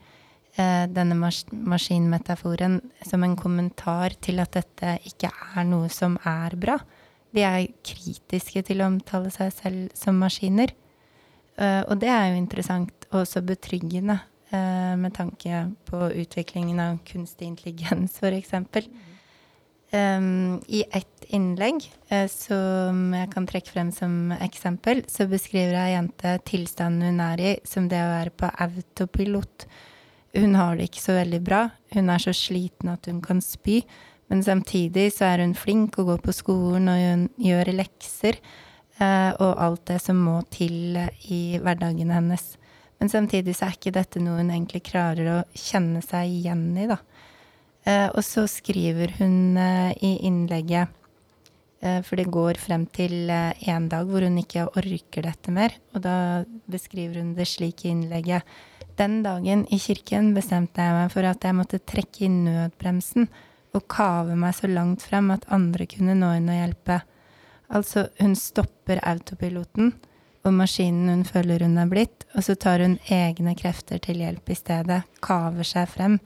denne 0.57 1.15
mas 1.15 1.45
maskinmetaforen 1.51 2.81
som 3.07 3.23
en 3.23 3.35
kommentar 3.35 4.09
til 4.21 4.39
at 4.39 4.51
dette 4.51 4.99
ikke 5.07 5.31
er 5.55 5.63
noe 5.63 5.87
som 5.89 6.17
er 6.25 6.55
bra. 6.55 6.77
De 7.33 7.39
er 7.41 7.71
kritiske 7.81 8.61
til 8.67 8.81
å 8.81 8.89
omtale 8.91 9.31
seg 9.31 9.53
selv 9.55 9.89
som 9.95 10.19
maskiner. 10.19 10.73
Og 11.87 11.95
det 11.99 12.09
er 12.09 12.31
jo 12.31 12.41
interessant 12.41 13.07
og 13.11 13.21
også 13.21 13.41
betryggende 13.47 14.19
med 14.51 15.13
tanke 15.15 15.71
på 15.87 16.11
utviklingen 16.19 16.79
av 16.79 16.99
kunstig 17.07 17.47
intelligens, 17.47 18.19
f.eks. 18.19 18.51
Um, 19.91 20.61
I 20.67 20.85
ett 20.91 21.25
innlegg 21.27 21.83
uh, 22.11 22.27
som 22.31 23.09
jeg 23.11 23.27
kan 23.33 23.47
trekke 23.47 23.73
frem 23.73 23.89
som 23.91 24.31
eksempel, 24.39 25.01
så 25.11 25.27
beskriver 25.27 25.75
ei 25.81 25.97
jente 25.97 26.37
tilstanden 26.47 27.09
hun 27.09 27.19
er 27.25 27.43
i 27.43 27.51
som 27.67 27.89
det 27.91 27.99
å 27.99 28.13
være 28.13 28.31
på 28.39 28.51
autopilot. 28.63 29.65
Hun 30.37 30.55
har 30.55 30.79
det 30.79 30.87
ikke 30.87 31.03
så 31.03 31.17
veldig 31.17 31.41
bra. 31.43 31.65
Hun 31.91 32.07
er 32.07 32.23
så 32.23 32.31
sliten 32.35 32.93
at 32.93 33.09
hun 33.11 33.19
kan 33.25 33.43
spy. 33.43 33.81
Men 34.31 34.45
samtidig 34.47 35.09
så 35.11 35.27
er 35.27 35.43
hun 35.43 35.57
flink 35.59 35.99
og 35.99 36.13
går 36.13 36.23
på 36.23 36.37
skolen 36.39 36.87
og 36.87 37.03
hun 37.03 37.27
gjør 37.43 37.73
lekser 37.75 38.39
uh, 39.01 39.35
og 39.35 39.59
alt 39.59 39.83
det 39.91 39.99
som 40.05 40.23
må 40.23 40.37
til 40.55 40.95
i 41.27 41.41
hverdagen 41.59 42.15
hennes. 42.15 42.53
Men 43.01 43.11
samtidig 43.11 43.57
så 43.57 43.67
er 43.67 43.75
ikke 43.75 43.97
dette 43.99 44.23
noe 44.23 44.39
hun 44.39 44.53
egentlig 44.53 44.85
klarer 44.87 45.33
å 45.33 45.37
kjenne 45.51 45.99
seg 46.05 46.31
igjen 46.31 46.69
i, 46.79 46.87
da. 46.87 47.01
Eh, 47.83 48.07
og 48.13 48.21
så 48.25 48.45
skriver 48.49 49.15
hun 49.17 49.57
eh, 49.57 49.93
i 50.05 50.11
innlegget 50.27 50.91
eh, 51.81 52.01
for 52.05 52.19
det 52.19 52.29
går 52.29 52.59
frem 52.61 52.85
til 52.93 53.31
en 53.31 53.87
dag 53.89 54.05
hvor 54.05 54.21
hun 54.21 54.37
ikke 54.41 54.67
orker 54.69 55.25
dette 55.25 55.53
mer. 55.53 55.73
Og 55.95 56.03
da 56.05 56.15
beskriver 56.71 57.21
hun 57.21 57.33
det 57.37 57.49
slik 57.49 57.85
i 57.85 57.93
innlegget. 57.95 58.45
Den 58.99 59.21
dagen 59.25 59.65
i 59.73 59.79
kirken 59.81 60.33
bestemte 60.35 60.83
jeg 60.83 60.97
meg 60.97 61.13
for 61.13 61.25
at 61.25 61.47
jeg 61.47 61.57
måtte 61.57 61.81
trekke 61.81 62.27
i 62.27 62.33
nødbremsen 62.33 63.29
og 63.71 63.87
kave 63.89 64.35
meg 64.35 64.53
så 64.57 64.67
langt 64.67 65.01
frem 65.07 65.31
at 65.33 65.47
andre 65.49 65.87
kunne 65.89 66.13
nå 66.19 66.35
inn 66.37 66.51
og 66.51 66.59
hjelpe. 66.59 67.01
Altså, 67.71 68.09
hun 68.19 68.35
stopper 68.35 68.99
autopiloten 69.07 69.93
og 70.45 70.55
maskinen 70.57 71.09
hun 71.09 71.23
føler 71.27 71.63
hun 71.65 71.77
er 71.79 71.89
blitt, 71.89 72.25
og 72.35 72.45
så 72.45 72.55
tar 72.59 72.81
hun 72.83 72.97
egne 73.13 73.53
krefter 73.57 74.01
til 74.01 74.21
hjelp 74.23 74.49
i 74.49 74.57
stedet, 74.57 75.01
kaver 75.23 75.67
seg 75.67 75.89
frem. 75.91 76.17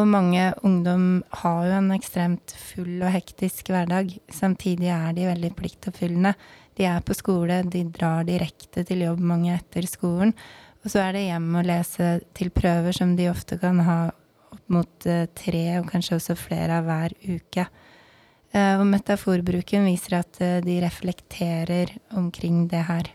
Og 0.00 0.08
mange 0.08 0.46
ungdom 0.64 1.22
har 1.42 1.66
jo 1.68 1.76
en 1.76 1.92
ekstremt 1.92 2.54
full 2.56 3.02
og 3.02 3.12
hektisk 3.12 3.68
hverdag. 3.74 4.14
Samtidig 4.32 4.88
er 4.88 5.12
de 5.16 5.28
veldig 5.28 5.52
pliktoppfyllende. 5.58 6.32
De 6.80 6.86
er 6.88 7.04
på 7.04 7.16
skole, 7.16 7.60
de 7.68 7.84
drar 7.92 8.24
direkte 8.24 8.86
til 8.88 9.04
jobb 9.04 9.20
mange 9.20 9.52
etter 9.52 9.84
skolen. 9.88 10.32
Og 10.82 10.90
så 10.90 11.04
er 11.04 11.14
det 11.14 11.26
hjem 11.26 11.50
og 11.60 11.68
lese 11.68 12.12
til 12.34 12.50
prøver 12.54 12.96
som 12.96 13.12
de 13.18 13.28
ofte 13.30 13.58
kan 13.60 13.82
ha 13.84 13.98
opp 14.52 14.72
mot 14.72 15.06
eh, 15.08 15.26
tre, 15.36 15.64
og 15.80 15.90
kanskje 15.92 16.16
også 16.16 16.38
flere 16.40 16.80
av 16.80 16.88
hver 16.88 17.14
uke. 17.28 17.66
Eh, 18.52 18.74
og 18.80 18.86
metaforbruken 18.88 19.86
viser 19.88 20.18
at 20.22 20.40
eh, 20.44 20.58
de 20.64 20.78
reflekterer 20.82 21.92
omkring 22.16 22.64
det 22.72 22.82
her. 22.88 23.12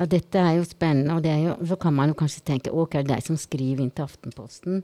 Ja, 0.00 0.08
dette 0.08 0.40
er 0.40 0.56
jo 0.56 0.64
spennende, 0.66 1.20
og 1.20 1.28
jo, 1.28 1.54
så 1.68 1.78
kan 1.80 1.94
man 1.94 2.10
jo 2.10 2.18
kanskje 2.24 2.44
tenke 2.48 2.72
ok, 2.72 2.98
det 3.04 3.12
er 3.12 3.20
de 3.20 3.28
som 3.28 3.38
skriver 3.38 3.84
inn 3.84 3.92
til 3.92 4.08
Aftenposten. 4.08 4.82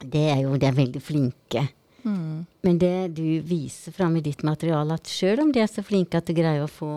Det 0.00 0.26
er 0.32 0.42
jo 0.44 0.56
de 0.56 0.68
er 0.68 0.76
veldig 0.76 1.02
flinke. 1.02 1.66
Mm. 2.02 2.46
Men 2.64 2.78
det 2.80 3.14
du 3.18 3.40
viser 3.44 3.92
fram 3.92 4.16
i 4.16 4.24
ditt 4.24 4.44
materiale, 4.46 4.96
at 4.96 5.10
sjøl 5.10 5.44
om 5.44 5.50
de 5.52 5.62
er 5.62 5.70
så 5.70 5.84
flinke 5.84 6.20
at 6.20 6.30
de 6.30 6.36
greier 6.36 6.64
å 6.64 6.70
få, 6.70 6.92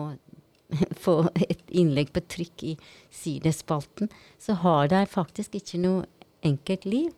få 1.04 1.18
et 1.44 1.64
innlegg 1.68 2.14
på 2.14 2.24
trykk 2.36 2.66
i 2.70 2.76
sidespalten, 3.12 4.12
så 4.40 4.56
har 4.64 4.88
de 4.92 5.04
faktisk 5.10 5.58
ikke 5.60 5.82
noe 5.84 6.08
enkelt 6.44 6.88
liv. 6.88 7.12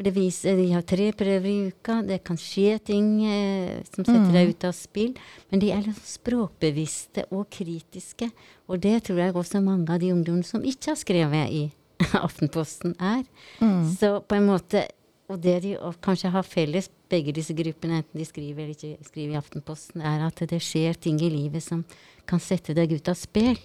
For 0.00 0.06
det 0.08 0.14
viser, 0.16 0.56
De 0.56 0.70
har 0.72 0.84
tre 0.88 1.10
prøver 1.12 1.44
i 1.50 1.68
uka. 1.68 1.98
Det 2.08 2.22
kan 2.24 2.38
skje 2.40 2.78
ting 2.88 3.18
eh, 3.28 3.82
som 3.84 4.00
setter 4.00 4.30
mm. 4.30 4.32
deg 4.32 4.52
ut 4.54 4.64
av 4.64 4.72
spill. 4.72 5.10
Men 5.52 5.60
de 5.60 5.68
er 5.74 5.82
liksom 5.84 6.06
språkbevisste 6.08 7.26
og 7.28 7.50
kritiske. 7.52 8.30
Og 8.72 8.80
det 8.80 8.94
tror 9.04 9.20
jeg 9.20 9.36
også 9.36 9.60
mange 9.60 9.92
av 9.92 10.00
de 10.00 10.08
ungdommene 10.14 10.48
som 10.48 10.64
ikke 10.64 10.94
har 10.94 10.96
skrevet 11.02 11.52
i 11.52 11.60
Aftenposten, 12.16 12.94
er. 12.96 13.26
Mm. 13.60 13.92
Så 13.92 14.14
på 14.24 14.38
en 14.38 14.48
måte, 14.48 14.86
Og 15.30 15.38
det 15.38 15.60
de 15.62 15.76
kanskje 16.02 16.32
har 16.34 16.46
felles, 16.46 16.88
begge 17.10 17.34
disse 17.34 17.54
gruppene, 17.54 18.00
enten 18.00 18.18
de 18.18 18.26
skriver 18.26 18.64
eller 18.64 18.74
ikke 18.74 19.06
skriver 19.06 19.36
i 19.36 19.38
Aftenposten, 19.38 20.02
er 20.02 20.24
at 20.26 20.42
det 20.50 20.58
skjer 20.64 20.98
ting 20.98 21.20
i 21.22 21.30
livet 21.30 21.62
som 21.64 21.84
kan 22.28 22.42
sette 22.42 22.74
deg 22.74 22.92
ut 22.96 23.10
av 23.10 23.18
spill. 23.18 23.58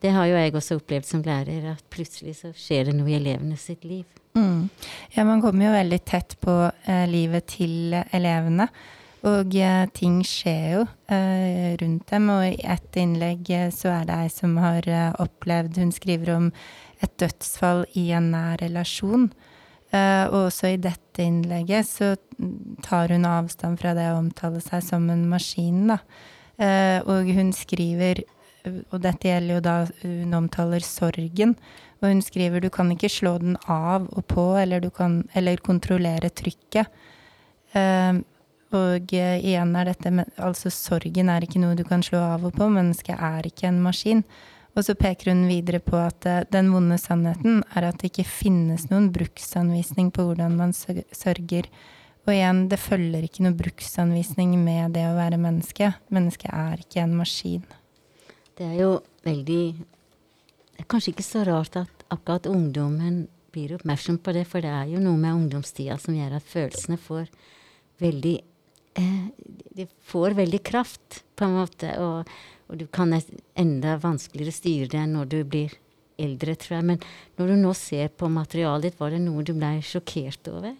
Det 0.00 0.14
har 0.14 0.30
jo 0.30 0.38
jeg 0.38 0.54
også 0.56 0.78
opplevd 0.78 1.08
som 1.08 1.24
lærer, 1.26 1.66
at 1.74 1.84
plutselig 1.92 2.38
så 2.38 2.54
skjer 2.56 2.88
det 2.88 2.96
noe 2.96 3.10
i 3.10 3.18
elevene 3.18 3.58
sitt 3.60 3.84
liv. 3.84 4.06
Mm. 4.38 4.70
Ja, 5.16 5.26
man 5.28 5.42
kommer 5.42 5.66
jo 5.66 5.74
veldig 5.74 6.00
tett 6.08 6.38
på 6.40 6.54
eh, 6.70 7.04
livet 7.10 7.50
til 7.56 7.98
elevene. 8.14 8.70
Og 9.28 9.52
eh, 9.52 9.84
ting 9.92 10.22
skjer 10.24 10.62
jo 10.78 10.84
eh, 11.12 11.76
rundt 11.82 12.08
dem. 12.08 12.30
Og 12.32 12.46
i 12.46 12.54
ett 12.64 12.96
innlegg 12.96 13.50
eh, 13.52 13.68
så 13.74 13.92
er 13.98 14.08
det 14.08 14.16
ei 14.22 14.30
som 14.32 14.56
har 14.62 14.88
eh, 14.88 15.10
opplevd 15.20 15.82
Hun 15.82 15.92
skriver 15.92 16.32
om 16.38 16.48
et 17.04 17.12
dødsfall 17.20 17.84
i 18.00 18.08
en 18.16 18.30
nær 18.32 18.62
relasjon. 18.62 19.28
Eh, 19.90 20.24
og 20.30 20.46
også 20.46 20.74
i 20.74 20.80
dette 20.80 21.24
innlegget 21.24 21.88
så 21.88 22.12
tar 22.84 23.10
hun 23.10 23.26
avstand 23.26 23.80
fra 23.80 23.94
det 23.98 24.08
å 24.12 24.20
omtale 24.20 24.62
seg 24.64 24.84
som 24.86 25.08
en 25.12 25.26
maskin, 25.28 25.90
da. 25.90 25.98
og 27.08 27.28
hun 27.32 27.50
skriver 27.56 28.22
og 28.68 28.98
dette 29.04 29.30
gjelder 29.30 29.56
jo 29.56 29.60
da 29.64 29.76
hun 30.02 30.36
omtaler 30.36 30.84
sorgen. 30.84 31.54
Og 32.00 32.08
hun 32.08 32.20
skriver 32.24 32.62
du 32.62 32.70
kan 32.72 32.90
ikke 32.92 33.10
slå 33.12 33.36
den 33.42 33.56
av 33.68 34.08
og 34.08 34.24
på, 34.30 34.44
eller, 34.60 34.84
kan, 34.94 35.22
eller 35.36 35.60
kontrollere 35.64 36.30
trykket. 36.32 36.88
Uh, 37.74 38.20
og 38.74 39.12
uh, 39.14 39.36
igjen 39.38 39.76
er 39.78 39.86
dette 39.92 40.10
med 40.14 40.30
Altså, 40.42 40.72
sorgen 40.74 41.30
er 41.30 41.44
ikke 41.46 41.60
noe 41.62 41.76
du 41.78 41.84
kan 41.86 42.02
slå 42.02 42.20
av 42.34 42.46
og 42.48 42.56
på. 42.56 42.70
Mennesket 42.72 43.16
er 43.16 43.48
ikke 43.48 43.68
en 43.70 43.82
maskin. 43.84 44.24
Og 44.76 44.86
så 44.86 44.94
peker 44.94 45.32
hun 45.32 45.46
videre 45.50 45.80
på 45.82 45.98
at 45.98 46.26
uh, 46.28 46.42
den 46.52 46.70
vonde 46.74 46.98
sannheten 47.00 47.62
er 47.74 47.88
at 47.88 47.98
det 48.00 48.12
ikke 48.12 48.28
finnes 48.28 48.86
noen 48.90 49.10
bruksanvisning 49.14 50.12
på 50.14 50.28
hvordan 50.28 50.54
man 50.60 50.74
sørger. 50.76 51.66
Og 52.26 52.32
igjen, 52.34 52.66
det 52.70 52.78
følger 52.78 53.24
ikke 53.26 53.44
noen 53.46 53.58
bruksanvisning 53.58 54.54
med 54.62 54.94
det 54.94 55.06
å 55.08 55.16
være 55.16 55.40
menneske. 55.40 55.94
Mennesket 56.14 56.52
er 56.52 56.84
ikke 56.84 57.02
en 57.02 57.16
maskin. 57.18 57.64
Det 58.58 58.68
er 58.68 58.76
jo 58.82 58.92
veldig 59.24 59.62
Det 60.80 60.84
er 60.84 60.88
kanskje 60.88 61.12
ikke 61.12 61.26
så 61.26 61.42
rart 61.44 61.74
at 61.76 62.04
akkurat 62.12 62.46
ungdommen 62.48 63.26
blir 63.52 63.74
oppmerksom 63.76 64.16
på 64.22 64.32
det, 64.32 64.46
for 64.48 64.64
det 64.64 64.70
er 64.72 64.92
jo 64.94 65.00
noe 65.02 65.18
med 65.20 65.34
ungdomstida 65.36 65.98
som 66.00 66.14
gjør 66.16 66.38
at 66.38 66.46
følelsene 66.48 66.96
får 67.00 67.26
veldig 68.00 68.36
eh, 69.00 69.26
De 69.76 69.86
får 70.08 70.36
veldig 70.38 70.62
kraft, 70.64 71.22
på 71.36 71.46
en 71.46 71.58
måte, 71.58 71.92
og, 72.00 72.30
og 72.70 72.78
du 72.78 72.86
kan 72.86 73.14
enda 73.58 73.96
vanskeligere 74.00 74.54
styre 74.54 74.90
det 74.94 75.06
når 75.10 75.30
du 75.32 75.40
blir 75.44 75.74
eldre, 76.20 76.54
tror 76.54 76.78
jeg. 76.78 76.86
Men 76.92 77.02
når 77.38 77.50
du 77.50 77.56
nå 77.60 77.74
ser 77.76 78.12
på 78.14 78.30
materialet 78.32 78.90
ditt, 78.90 79.00
var 79.00 79.14
det 79.14 79.22
noe 79.24 79.44
du 79.46 79.54
ble 79.56 79.76
sjokkert 79.84 80.50
over? 80.52 80.76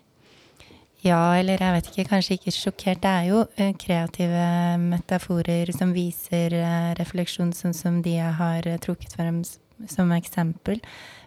Ja, 1.01 1.33
eller 1.33 1.57
jeg 1.57 1.77
vet 1.77 1.87
ikke, 1.89 2.09
kanskje 2.11 2.37
ikke 2.37 2.53
sjokkert. 2.53 3.01
Det 3.01 3.11
er 3.11 3.29
jo 3.31 3.45
eh, 3.57 3.73
kreative 3.81 4.43
metaforer 4.83 5.73
som 5.73 5.95
viser 5.97 6.53
eh, 6.59 6.91
refleksjon, 6.99 7.55
sånn 7.57 7.77
som 7.77 8.03
de 8.05 8.19
jeg 8.19 8.35
har 8.37 8.69
eh, 8.69 8.77
trukket 8.85 9.17
frem 9.17 9.41
som 9.89 10.13
eksempel. 10.13 10.83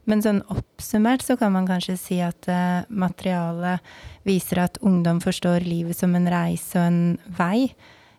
Men 0.05 0.21
sånn 0.21 0.43
oppsummert 0.53 1.25
så 1.25 1.39
kan 1.39 1.55
man 1.55 1.65
kanskje 1.65 1.95
si 1.97 2.19
at 2.21 2.45
materialet 2.91 3.81
viser 4.27 4.59
at 4.61 4.77
ungdom 4.83 5.21
forstår 5.23 5.63
livet 5.65 5.97
som 5.97 6.13
en 6.19 6.27
reise 6.29 6.75
og 6.77 6.89
en 6.91 6.99
vei, 7.39 7.71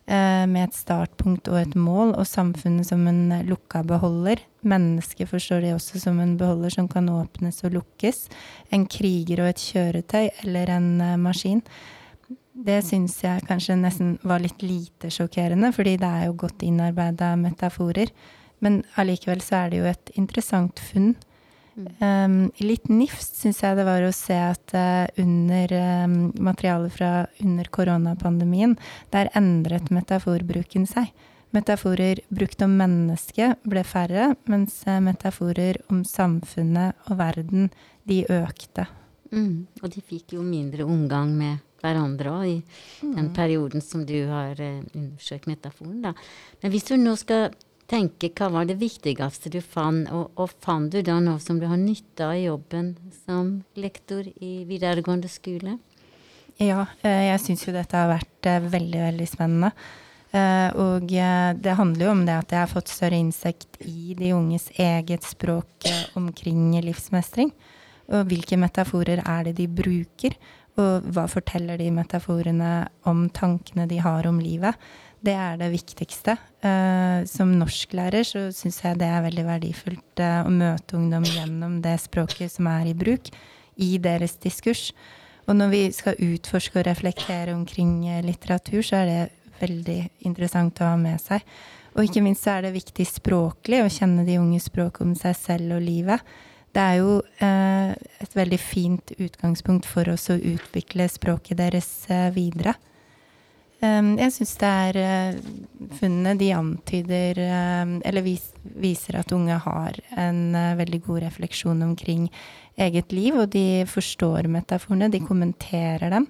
med 0.06 0.66
et 0.66 0.76
startpunkt 0.76 1.48
og 1.48 1.56
et 1.62 1.74
mål, 1.80 2.10
og 2.20 2.26
samfunnet 2.28 2.84
som 2.84 3.06
en 3.08 3.32
lukka 3.48 3.80
beholder. 3.88 4.42
Mennesket 4.64 5.30
forstår 5.30 5.64
de 5.64 5.72
også 5.72 6.00
som 6.02 6.20
en 6.20 6.36
beholder 6.40 6.74
som 6.76 6.88
kan 6.92 7.08
åpnes 7.08 7.64
og 7.64 7.78
lukkes. 7.78 8.26
En 8.72 8.84
kriger 8.84 9.40
og 9.44 9.52
et 9.54 9.64
kjøretøy 9.64 10.28
eller 10.44 10.72
en 10.76 10.88
uh, 11.00 11.16
maskin. 11.20 11.62
Det 12.54 12.78
syns 12.86 13.16
jeg 13.24 13.42
kanskje 13.48 13.74
nesten 13.80 14.14
var 14.22 14.44
litt 14.44 14.62
lite 14.62 15.10
sjokkerende, 15.10 15.72
fordi 15.74 15.96
det 15.98 16.08
er 16.08 16.28
jo 16.28 16.36
godt 16.44 16.62
innarbeida 16.62 17.32
metaforer. 17.40 18.12
Men 18.62 18.82
allikevel 19.00 19.42
så 19.42 19.64
er 19.64 19.72
det 19.72 19.80
jo 19.80 19.88
et 19.90 20.12
interessant 20.20 20.80
funn. 20.92 21.14
Um, 21.74 22.52
litt 22.62 22.86
nifst 22.86 23.40
syns 23.40 23.60
jeg 23.64 23.74
det 23.78 23.86
var 23.86 24.04
å 24.06 24.12
se 24.14 24.36
at 24.38 24.74
uh, 24.78 25.06
under 25.18 25.74
um, 26.06 26.16
materialet 26.38 26.94
fra 26.94 27.12
under 27.42 27.70
koronapandemien, 27.74 28.76
der 29.14 29.32
endret 29.38 29.90
metaforbruken 29.94 30.86
seg. 30.90 31.10
Metaforer 31.54 32.22
brukt 32.34 32.62
om 32.66 32.76
mennesket 32.78 33.62
ble 33.70 33.82
færre, 33.86 34.32
mens 34.50 34.80
uh, 34.86 35.00
metaforer 35.02 35.80
om 35.90 36.04
samfunnet 36.06 37.10
og 37.10 37.18
verden, 37.18 37.70
de 38.06 38.22
økte. 38.30 38.86
Mm. 39.34 39.66
Og 39.82 39.90
de 39.90 40.02
fikk 40.04 40.36
jo 40.36 40.46
mindre 40.46 40.86
omgang 40.86 41.34
med 41.34 41.62
hverandre 41.84 42.32
òg, 42.32 42.48
i 42.48 42.58
mm. 43.04 43.14
den 43.18 43.30
perioden 43.36 43.82
som 43.84 44.06
du 44.06 44.16
har 44.30 44.58
uh, 44.62 44.82
undersøkt 44.94 45.50
metaforen. 45.50 46.00
Da. 46.06 46.14
Men 46.62 46.74
hvis 46.74 46.86
du 46.90 46.94
nå 47.00 47.18
skal 47.20 47.50
tenke 47.90 48.30
hva 48.36 48.50
var 48.52 48.68
det 48.68 48.78
viktigste 48.80 49.52
du 49.52 49.60
fant, 49.60 50.08
og, 50.12 50.30
og 50.40 50.52
fant 50.64 50.92
du 50.92 51.00
da 51.04 51.18
noe 51.22 51.40
som 51.42 51.58
du 51.60 51.66
har 51.70 51.80
nytte 51.80 52.26
av 52.26 52.38
jobben 52.38 52.94
som 53.24 53.58
lektor 53.78 54.26
i 54.40 54.64
videregående 54.68 55.30
skole? 55.32 55.78
Ja, 56.62 56.86
eh, 57.02 57.28
jeg 57.30 57.42
syns 57.42 57.64
jo 57.66 57.74
dette 57.74 57.98
har 57.98 58.10
vært 58.12 58.48
eh, 58.48 58.62
veldig, 58.62 59.00
veldig 59.08 59.28
spennende. 59.28 59.72
Eh, 60.34 60.68
og 60.82 61.06
det 61.06 61.76
handler 61.78 62.08
jo 62.08 62.12
om 62.14 62.24
det 62.26 62.34
at 62.34 62.52
jeg 62.54 62.62
har 62.64 62.70
fått 62.70 62.90
større 62.90 63.18
innsikt 63.18 63.78
i 63.86 64.16
de 64.18 64.32
unges 64.34 64.68
eget 64.74 65.26
språk 65.26 65.88
omkring 66.18 66.72
livsmestring. 66.82 67.52
Og 68.14 68.28
hvilke 68.28 68.58
metaforer 68.60 69.22
er 69.22 69.48
det 69.48 69.56
de 69.62 69.68
bruker, 69.70 70.34
og 70.74 71.06
hva 71.14 71.24
forteller 71.30 71.78
de 71.78 71.86
metaforene 71.94 72.72
om 73.08 73.28
tankene 73.34 73.86
de 73.90 74.00
har 74.02 74.26
om 74.26 74.40
livet. 74.42 74.74
Det 75.24 75.32
er 75.32 75.56
det 75.56 75.70
viktigste. 75.72 76.36
Uh, 76.64 77.24
som 77.28 77.52
norsklærer 77.56 78.26
så 78.28 78.46
syns 78.52 78.80
jeg 78.82 78.98
det 79.00 79.08
er 79.08 79.24
veldig 79.24 79.44
verdifullt 79.46 80.20
uh, 80.20 80.42
å 80.44 80.52
møte 80.52 80.98
ungdom 80.98 81.24
gjennom 81.28 81.78
det 81.84 81.96
språket 82.02 82.52
som 82.52 82.68
er 82.68 82.90
i 82.90 82.96
bruk, 82.96 83.30
i 83.80 83.96
deres 84.02 84.36
diskurs. 84.42 84.90
Og 85.48 85.56
når 85.56 85.72
vi 85.72 85.82
skal 85.96 86.20
utforske 86.24 86.80
og 86.80 86.86
reflektere 86.88 87.56
omkring 87.56 88.02
uh, 88.10 88.20
litteratur, 88.24 88.82
så 88.84 89.00
er 89.00 89.10
det 89.10 89.22
veldig 89.62 89.98
interessant 90.28 90.82
å 90.82 90.92
ha 90.92 91.00
med 91.00 91.22
seg. 91.22 91.44
Og 91.94 92.04
ikke 92.04 92.24
minst 92.24 92.44
så 92.44 92.58
er 92.58 92.66
det 92.66 92.76
viktig 92.76 93.06
språklig 93.08 93.84
å 93.84 93.92
kjenne 93.92 94.26
de 94.26 94.40
unge 94.40 94.60
språket 94.60 95.06
om 95.06 95.14
seg 95.16 95.36
selv 95.38 95.76
og 95.76 95.84
livet. 95.84 96.34
Det 96.74 96.82
er 96.82 96.96
jo 96.98 97.20
et 97.38 98.32
veldig 98.34 98.58
fint 98.58 99.12
utgangspunkt 99.14 99.86
for 99.86 100.10
oss 100.10 100.24
å 100.34 100.34
utvikle 100.34 101.06
språket 101.06 101.60
deres 101.60 101.86
videre. 102.34 102.74
Ehm, 103.84 104.14
jeg 104.20 104.32
syns 104.32 104.54
det 104.60 104.70
er 104.70 104.98
uh, 105.02 105.88
Funnene 105.98 106.34
de 106.40 106.50
antyder 106.56 107.40
uh, 107.42 107.96
Eller 108.06 108.24
viser 108.24 109.18
at 109.18 109.32
unge 109.34 109.56
har 109.66 109.98
en 110.20 110.42
uh, 110.56 110.76
veldig 110.78 111.00
god 111.04 111.24
refleksjon 111.26 111.82
omkring 111.84 112.28
eget 112.80 113.12
liv, 113.14 113.36
og 113.38 113.52
de 113.52 113.84
forstår 113.86 114.48
metaforene, 114.50 115.06
de 115.06 115.20
kommenterer 115.22 116.10
dem. 116.10 116.24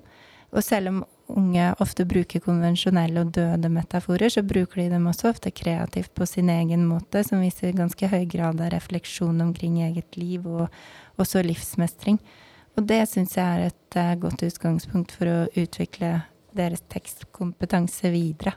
Og 0.53 0.61
selv 0.61 0.90
om 0.90 0.99
unge 1.33 1.71
ofte 1.81 2.05
bruker 2.05 2.43
konvensjonelle 2.45 3.23
og 3.23 3.31
døde 3.33 3.71
metaforer, 3.73 4.29
så 4.29 4.43
bruker 4.45 4.83
de 4.83 4.90
dem 4.93 5.07
også 5.09 5.31
ofte 5.31 5.55
kreativt 5.57 6.12
på 6.12 6.29
sin 6.29 6.51
egen 6.53 6.85
måte, 6.85 7.23
som 7.25 7.40
viser 7.40 7.73
ganske 7.73 8.11
høy 8.12 8.27
grad 8.29 8.61
av 8.61 8.75
refleksjon 8.75 9.40
omkring 9.40 9.81
eget 9.87 10.21
liv 10.21 10.45
og 10.45 10.69
også 11.17 11.40
livsmestring. 11.49 12.21
Og 12.77 12.85
det 12.93 13.01
syns 13.09 13.38
jeg 13.38 13.49
er 13.64 13.73
et 13.73 14.21
godt 14.21 14.45
utgangspunkt 14.45 15.17
for 15.17 15.33
å 15.33 15.40
utvikle 15.57 16.19
deres 16.57 16.83
tekstkompetanse 16.93 18.11
videre? 18.14 18.55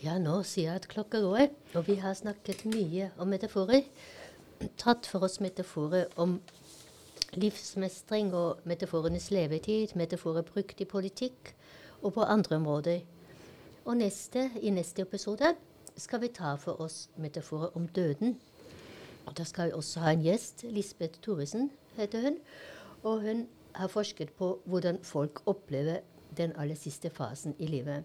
Ja, 0.00 0.16
nå 0.16 0.38
sier 0.48 0.70
jeg 0.70 0.80
at 0.80 0.88
klokka 0.88 1.20
går, 1.20 1.50
og 1.76 1.86
vi 1.86 1.98
har 2.00 2.14
snakket 2.16 2.64
mye 2.70 3.10
om 3.20 3.28
metaforer. 3.28 3.84
Tatt 4.80 5.08
for 5.08 5.26
oss 5.26 5.40
metaforer 5.44 6.08
om 6.20 6.38
livsmestring 7.36 8.32
og 8.34 8.64
metaforenes 8.64 9.30
levetid, 9.30 9.92
metaforer 9.94 10.46
brukt 10.46 10.80
i 10.80 10.88
politikk 10.88 11.52
og 12.02 12.14
på 12.16 12.24
andre 12.24 12.56
områder. 12.56 13.02
Og 13.84 13.96
neste, 14.00 14.50
i 14.62 14.70
neste 14.70 15.02
episode 15.02 15.54
skal 16.00 16.22
vi 16.24 16.32
ta 16.32 16.54
for 16.60 16.80
oss 16.80 17.08
metaforer 17.20 17.76
om 17.76 17.88
døden. 17.88 18.38
Og 19.26 19.36
Da 19.36 19.44
skal 19.44 19.68
vi 19.68 19.72
også 19.72 20.00
ha 20.00 20.12
en 20.12 20.22
gjest. 20.22 20.64
Lisbeth 20.64 21.20
Thoresen 21.22 21.70
heter 21.96 22.20
hun. 22.20 22.38
Og 23.02 23.20
hun 23.20 23.46
har 23.74 23.88
forsket 23.88 24.32
på 24.32 24.60
hvordan 24.64 24.98
folk 25.02 25.42
opplever 25.46 26.00
den 26.36 26.52
aller 26.56 26.78
siste 26.78 27.10
fasen 27.10 27.54
i 27.58 27.66
livet. 27.66 28.04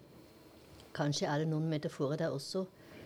Kanskje 0.94 1.28
er 1.28 1.42
det 1.42 1.48
noen 1.50 1.68
metaforer 1.68 2.16
der 2.16 2.34
også. 2.34 2.64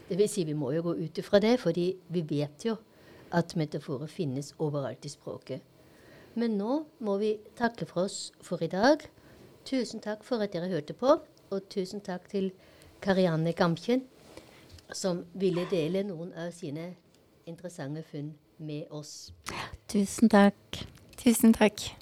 Det 0.08 0.18
vil 0.18 0.28
si, 0.28 0.44
vi 0.44 0.54
må 0.54 0.72
jo 0.74 0.82
gå 0.82 0.94
ut 0.98 1.18
ifra 1.18 1.38
det, 1.38 1.60
fordi 1.60 1.92
vi 2.08 2.22
vet 2.28 2.64
jo 2.66 2.76
at 3.32 3.56
metaforer 3.56 4.06
finnes 4.06 4.54
overalt 4.58 5.04
i 5.04 5.12
språket. 5.12 5.60
Men 6.34 6.56
nå 6.58 6.84
må 7.00 7.16
vi 7.18 7.36
takke 7.58 7.86
for 7.86 8.06
oss 8.06 8.32
for 8.42 8.62
i 8.62 8.70
dag. 8.70 9.02
Tusen 9.66 10.00
takk 10.00 10.24
for 10.26 10.42
at 10.42 10.52
dere 10.54 10.70
hørte 10.70 10.94
på, 10.94 11.18
og 11.50 11.68
tusen 11.70 12.00
takk 12.00 12.28
til 12.30 12.50
Karianne 13.02 13.52
Gamkjen, 13.52 14.04
som 14.92 15.24
ville 15.34 15.66
dele 15.70 16.02
noen 16.06 16.32
av 16.38 16.50
sine 16.54 16.92
interessante 17.46 18.02
funn 18.06 18.34
med 18.58 18.90
oss. 18.90 19.32
Tusen 19.88 20.30
takk. 20.30 20.84
Tusen 21.18 21.54
takk. 21.54 21.99